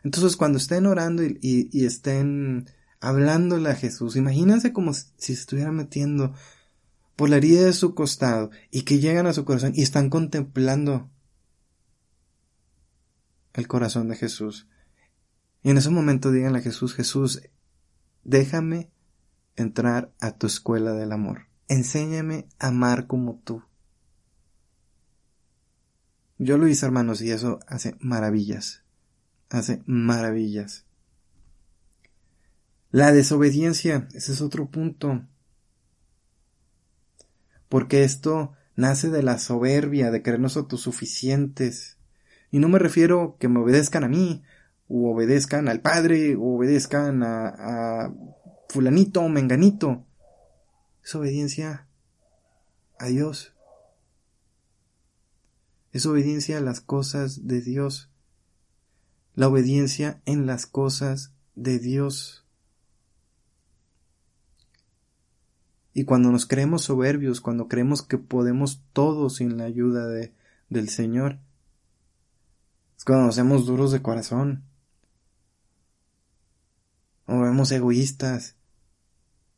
[0.04, 6.34] Entonces cuando estén orando y, estén hablándole a Jesús, imagínense como si se estuvieran metiendo
[7.16, 11.10] por la herida de su costado y que llegan a su corazón y están contemplando
[13.58, 14.68] el corazón de Jesús.
[15.64, 17.42] Y en ese momento díganle a Jesús, Jesús,
[18.24, 18.92] déjame
[19.56, 21.48] entrar a tu escuela del amor.
[21.68, 23.64] Enséñame a amar como tú.
[26.38, 28.84] Yo lo hice, hermanos, y eso hace maravillas.
[29.50, 30.86] Hace maravillas.
[32.92, 35.26] La desobediencia, ese es otro punto.
[37.70, 41.97] Porque esto nace de la soberbia, de creernos autosuficientes.
[42.52, 44.44] Y no me refiero que me obedezcan a mí,
[44.88, 48.14] o obedezcan al Padre, o obedezcan a,
[48.70, 50.06] fulanito o menganito.
[51.04, 51.88] Es obediencia
[53.00, 53.54] a Dios.
[55.92, 58.10] Es obediencia a las cosas de Dios.
[59.36, 62.46] La obediencia en las cosas de Dios.
[65.94, 70.32] Y cuando nos creemos soberbios, cuando creemos que podemos todo sin la ayuda de,
[70.70, 71.40] del Señor,
[72.98, 74.64] es cuando nos hacemos duros de corazón.
[77.26, 78.56] O vemos egoístas,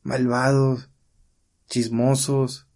[0.02, 0.90] malvados,
[1.68, 2.66] chismosos.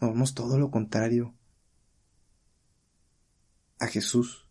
[0.00, 1.34] O vemos todo lo contrario
[3.78, 4.46] a Jesús.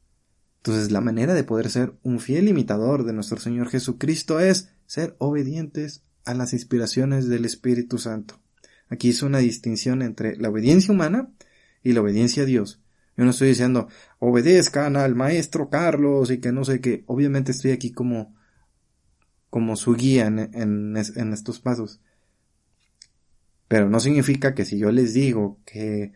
[0.57, 5.15] Entonces la manera de poder ser un fiel imitador de nuestro Señor Jesucristo es ser
[5.19, 8.39] obedientes a las inspiraciones del Espíritu Santo.
[8.89, 11.31] Aquí hizo una distinción entre la obediencia humana
[11.83, 12.81] y la obediencia a Dios.
[13.20, 13.89] Yo no estoy diciendo
[14.20, 17.03] obedezcan al maestro Carlos y que no sé qué.
[17.05, 18.34] Obviamente estoy aquí como,
[19.49, 21.99] como su guía en, en, estos pasos.
[23.67, 26.13] Pero no significa que si yo les digo que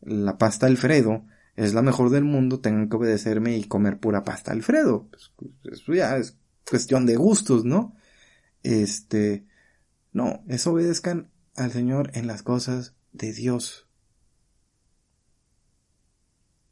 [0.00, 4.50] la pasta Alfredo es la mejor del mundo, tengan que obedecerme y comer pura pasta
[4.50, 5.06] Alfredo.
[5.10, 5.30] Pues,
[5.70, 7.94] eso ya es cuestión de gustos, ¿no?
[8.62, 9.44] Este,
[10.14, 13.87] no, es obedezcan al Señor en las cosas de Dios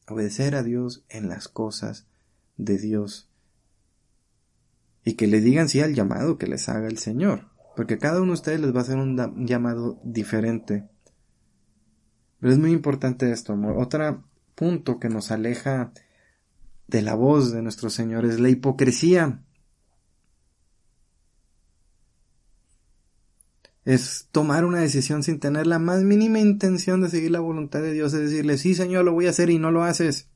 [0.08, 2.06] obedecer a Dios en las cosas
[2.56, 3.28] de Dios.
[5.08, 7.44] y que le digan sí al llamado que les haga el Señor,
[7.76, 10.88] porque cada uno de ustedes les va a hacer un llamado diferente.
[12.40, 13.76] Pero es muy importante esto, amor.
[13.78, 14.24] Otro
[14.56, 15.92] punto que nos aleja
[16.88, 19.44] de la voz de nuestro Señor es la hipocresía.
[23.86, 27.92] Es tomar una decisión sin tener la más mínima intención de seguir la voluntad de
[27.92, 30.28] Dios, es decirle, sí Señor, lo voy a hacer y no lo haces.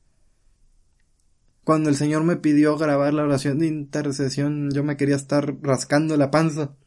[1.65, 6.15] Cuando el Señor me pidió grabar la oración de intercesión, yo me quería estar rascando
[6.15, 6.77] la panza.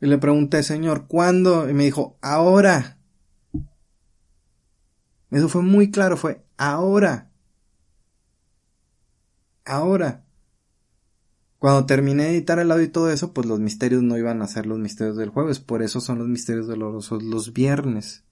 [0.00, 1.68] Y le pregunté, Señor, ¿cuándo?
[1.68, 2.98] Y me dijo, ahora.
[5.30, 7.30] Eso fue muy claro, fue ahora.
[9.66, 10.23] Ahora.
[11.64, 14.46] Cuando terminé de editar el audio y todo eso, pues los misterios no iban a
[14.46, 18.22] ser los misterios del jueves, por eso son los misterios dolorosos los viernes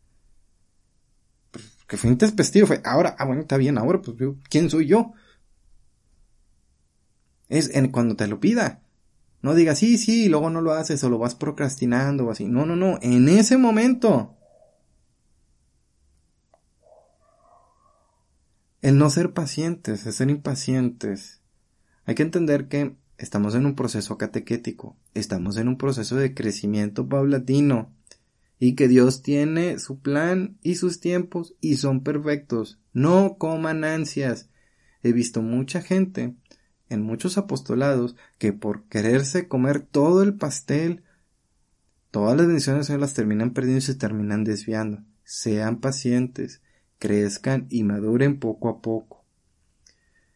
[1.87, 4.19] que fue intempestivo, fue, ahora, ah, bueno, está bien, ahora, pues,
[4.51, 5.15] ¿quién soy yo?
[7.49, 8.83] Es en cuando te lo pida.
[9.41, 12.49] No digas, sí, sí, y luego no lo haces, o lo vas procrastinando, o así.
[12.49, 14.37] No, no, no, en ese momento.
[18.83, 21.41] El no ser pacientes, el ser impacientes.
[22.05, 27.09] Hay que entender que estamos en un proceso catequético, estamos en un proceso de crecimiento
[27.09, 27.95] paulatino
[28.59, 32.81] y que Dios tiene su plan y sus tiempos y son perfectos.
[32.93, 34.51] No coman ansias.
[35.05, 36.35] He visto mucha gente
[36.89, 41.05] en muchos apostolados que por quererse comer todo el pastel,
[42.11, 45.05] todas las bendiciones se las terminan perdiendo y se terminan desviando.
[45.23, 46.61] Sean pacientes,
[46.99, 49.25] crezcan y maduren poco a poco.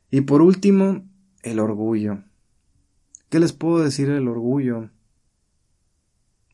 [0.08, 1.04] Y por último,
[1.42, 2.22] el orgullo.
[3.36, 4.88] ¿Qué les puedo decir del orgullo?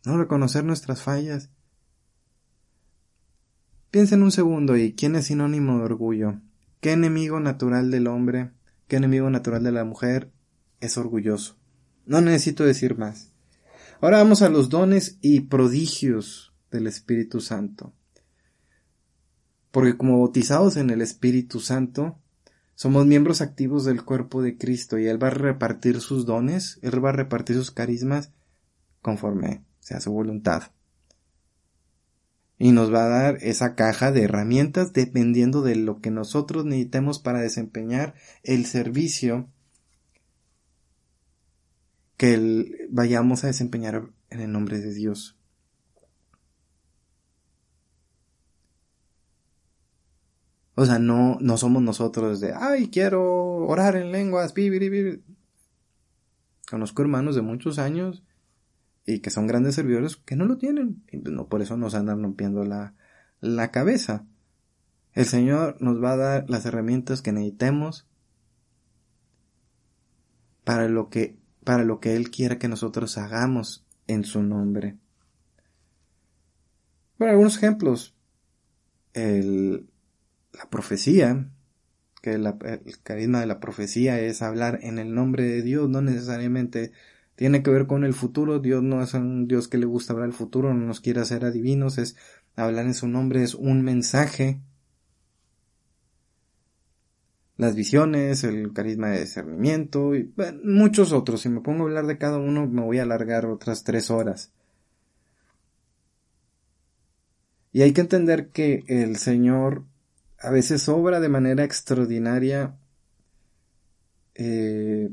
[0.05, 1.49] No reconocer nuestras fallas
[3.93, 6.41] Piensen un segundo y ¿quién es sinónimo de orgullo?
[6.81, 8.51] ¿Qué enemigo natural del hombre,
[8.89, 10.33] qué enemigo natural de la mujer
[10.81, 11.57] es orgulloso?
[12.05, 13.31] No necesito decir más.
[14.01, 17.93] Ahora vamos a los dones y prodigios del Espíritu Santo.
[19.71, 22.19] Porque como bautizados en el Espíritu Santo,
[22.75, 27.05] somos miembros activos del cuerpo de Cristo y Él va a repartir sus dones, Él
[27.05, 28.33] va a repartir sus carismas
[29.01, 30.65] conforme sea su voluntad
[32.63, 37.19] y nos va a dar esa caja de herramientas dependiendo de lo que nosotros necesitemos
[37.19, 38.15] para desempeñar
[38.45, 39.49] el servicio
[42.17, 45.37] que vayamos a desempeñar en el nombre de Dios.
[50.75, 53.23] O sea, no, no somos nosotros de, ay, quiero
[53.67, 54.55] orar en lenguas,
[56.69, 58.23] Conozco hermanos de muchos años
[59.05, 61.05] y que son grandes servidores que no lo tienen.
[61.13, 62.95] Y pues no por eso nos andan rompiendo la,
[63.41, 64.25] la cabeza.
[65.13, 68.07] El Señor nos va a dar las herramientas que necesitemos
[70.65, 74.97] para lo que, para lo que Él quiera que nosotros hagamos en su nombre.
[77.19, 78.15] Bueno, algunos ejemplos.
[79.13, 79.92] El,
[80.53, 81.49] la profecía,
[82.23, 82.53] que el
[83.03, 86.93] carisma de la profecía es hablar en el nombre de Dios, no necesariamente
[87.35, 88.61] tiene que ver con el futuro.
[88.61, 91.45] Dios no es un Dios que le gusta hablar el futuro, no nos quiere hacer
[91.45, 92.17] adivinos, es
[92.55, 94.61] hablar en su nombre, es un mensaje.
[97.57, 100.33] Las visiones, el carisma de discernimiento y
[100.65, 101.43] muchos otros.
[101.43, 104.53] Si me pongo a hablar de cada uno me voy a alargar otras tres horas.
[107.73, 109.85] Y hay que entender que el Señor
[110.43, 112.77] a veces obra de manera extraordinaria
[114.35, 115.11] eh,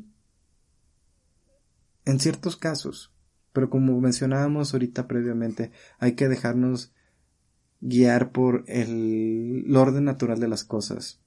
[2.06, 3.14] en ciertos casos.
[3.54, 6.94] Pero como mencionábamos ahorita previamente, hay que dejarnos
[7.82, 11.20] guiar por el, orden natural de las cosas.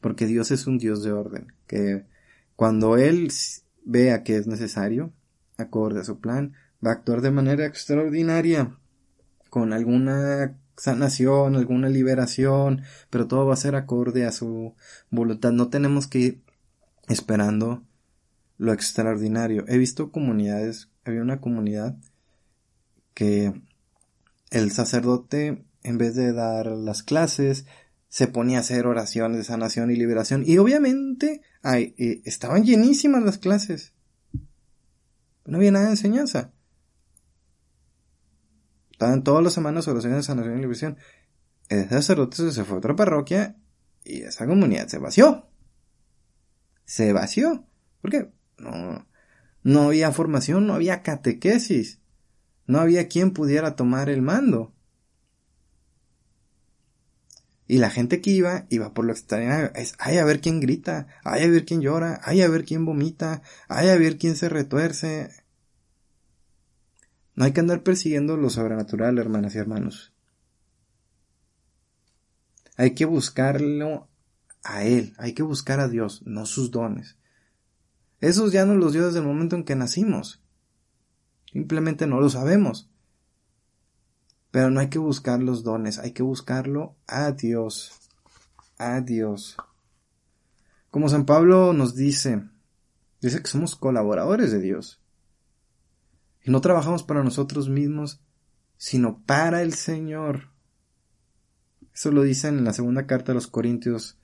[0.00, 2.04] Porque Dios es un Dios de orden, que
[2.54, 3.32] cuando Él
[3.84, 5.12] vea que es necesario,
[5.56, 8.78] acorde a su plan, va a actuar de manera extraordinaria,
[9.50, 14.74] con alguna sanación, alguna liberación, pero todo va a ser acorde a su
[15.10, 15.52] voluntad.
[15.52, 16.42] No tenemos que ir
[17.08, 17.82] esperando
[18.56, 19.64] lo extraordinario.
[19.68, 21.96] He visto comunidades, había una comunidad
[23.14, 23.52] que
[24.50, 27.66] el sacerdote, en vez de dar las clases,
[28.08, 30.42] se ponía a hacer oraciones de sanación y liberación.
[30.46, 33.92] Y obviamente eh, estaban llenísimas las clases.
[35.44, 36.52] No había nada de enseñanza.
[38.98, 40.98] Estaban todas las semanas oraciones de sanación y liberación.
[41.68, 43.54] El sacerdote se fue a otra parroquia
[44.04, 45.46] y esa comunidad se vació.
[46.84, 47.64] Se vació.
[48.02, 48.32] ¿Por qué?
[48.58, 49.06] No,
[49.62, 52.00] no había formación, no había catequesis,
[52.66, 54.74] no había quien pudiera tomar el mando.
[57.68, 59.70] Y la gente que iba, iba por lo extraordinario.
[59.76, 62.84] Es, ay, a ver quién grita, ay, a ver quién llora, ay, a ver quién
[62.84, 65.30] vomita, ay, a ver quién se retuerce.
[67.38, 70.12] No hay que andar persiguiendo lo sobrenatural, hermanas y hermanos.
[72.76, 74.08] Hay que buscarlo
[74.64, 77.16] a Él, hay que buscar a Dios, no sus dones.
[78.20, 80.42] Esos ya no los dio desde el momento en que nacimos.
[81.52, 82.90] Simplemente no lo sabemos.
[84.50, 87.92] Pero no hay que buscar los dones, hay que buscarlo a Dios.
[88.78, 89.56] A Dios.
[90.90, 92.42] Como San Pablo nos dice,
[93.20, 95.00] dice que somos colaboradores de Dios.
[96.44, 98.20] Y no trabajamos para nosotros mismos,
[98.76, 100.50] sino para el Señor.
[101.92, 104.18] Eso lo dice en la segunda carta de los Corintios,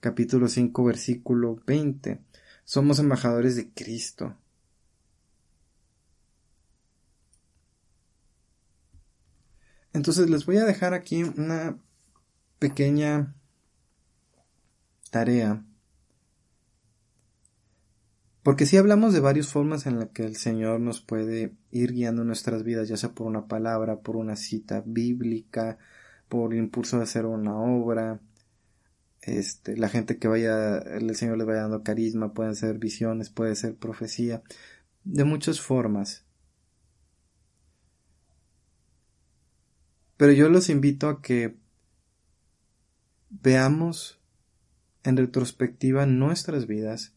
[0.00, 2.20] capítulo 5, versículo 20.
[2.64, 4.36] Somos embajadores de Cristo.
[9.92, 11.78] Entonces les voy a dejar aquí una
[12.58, 13.34] pequeña
[15.10, 15.64] tarea.
[18.50, 22.24] Porque si hablamos de varias formas en las que el Señor nos puede ir guiando
[22.24, 25.78] nuestras vidas, ya sea por una palabra, por una cita bíblica,
[26.28, 28.18] por el impulso de hacer una obra,
[29.22, 33.54] este, la gente que vaya, el Señor les vaya dando carisma, pueden ser visiones, puede
[33.54, 34.42] ser profecía,
[35.04, 36.24] de muchas formas.
[40.16, 41.54] Pero yo los invito a que
[43.28, 44.18] veamos
[45.04, 47.14] en retrospectiva nuestras vidas,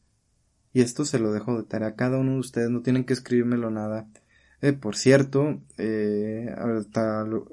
[0.73, 3.13] y esto se lo dejo de tarea a cada uno de ustedes, no tienen que
[3.13, 4.07] escribírmelo nada.
[4.61, 6.53] Eh, por cierto, eh,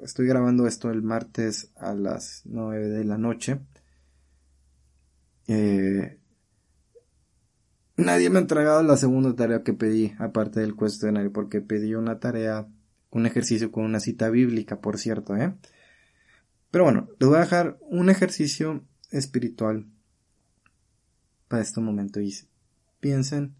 [0.03, 3.59] estoy grabando esto el martes a las nueve de la noche.
[5.47, 6.17] Eh,
[7.97, 12.19] nadie me ha entregado la segunda tarea que pedí, aparte del cuestionario, porque pedí una
[12.19, 12.67] tarea
[13.11, 15.53] un ejercicio con una cita bíblica, por cierto, ¿eh?
[16.71, 19.85] Pero bueno, les voy a dejar un ejercicio espiritual
[21.49, 22.21] para este momento
[23.01, 23.55] piensen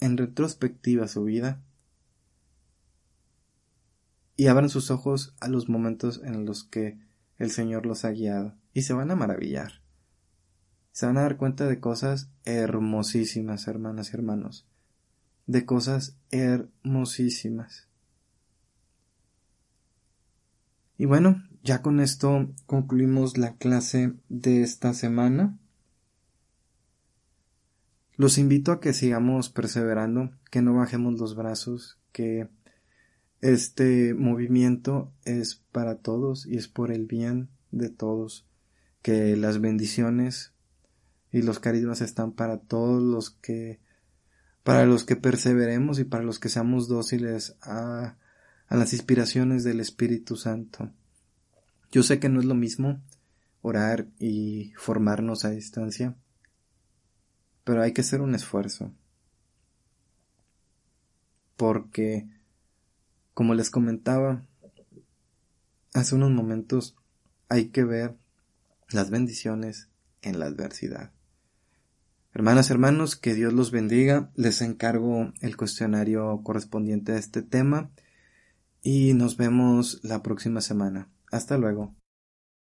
[0.00, 1.62] en retrospectiva su vida
[4.36, 6.98] y abran sus ojos a los momentos en los que
[7.38, 9.80] el Señor los ha guiado y se van a maravillar.
[10.92, 14.68] Se van a dar cuenta de cosas hermosísimas, hermanas y hermanos
[15.48, 17.88] de cosas hermosísimas.
[20.98, 25.58] Y bueno, ya con esto concluimos la clase de esta semana.
[28.18, 32.48] Los invito a que sigamos perseverando, que no bajemos los brazos, que
[33.40, 38.44] este movimiento es para todos y es por el bien de todos,
[39.02, 40.52] que las bendiciones
[41.30, 43.78] y los carismas están para todos los que
[44.64, 48.16] para los que perseveremos y para los que seamos dóciles a,
[48.66, 50.90] a las inspiraciones del Espíritu Santo.
[51.92, 53.00] Yo sé que no es lo mismo
[53.62, 56.16] orar y formarnos a distancia,
[57.68, 58.94] pero hay que hacer un esfuerzo.
[61.54, 62.26] Porque,
[63.34, 64.46] como les comentaba
[65.92, 66.96] hace unos momentos,
[67.50, 68.16] hay que ver
[68.88, 69.90] las bendiciones
[70.22, 71.12] en la adversidad.
[72.32, 74.30] Hermanas, hermanos, que Dios los bendiga.
[74.34, 77.90] Les encargo el cuestionario correspondiente a este tema
[78.80, 81.10] y nos vemos la próxima semana.
[81.30, 81.94] Hasta luego.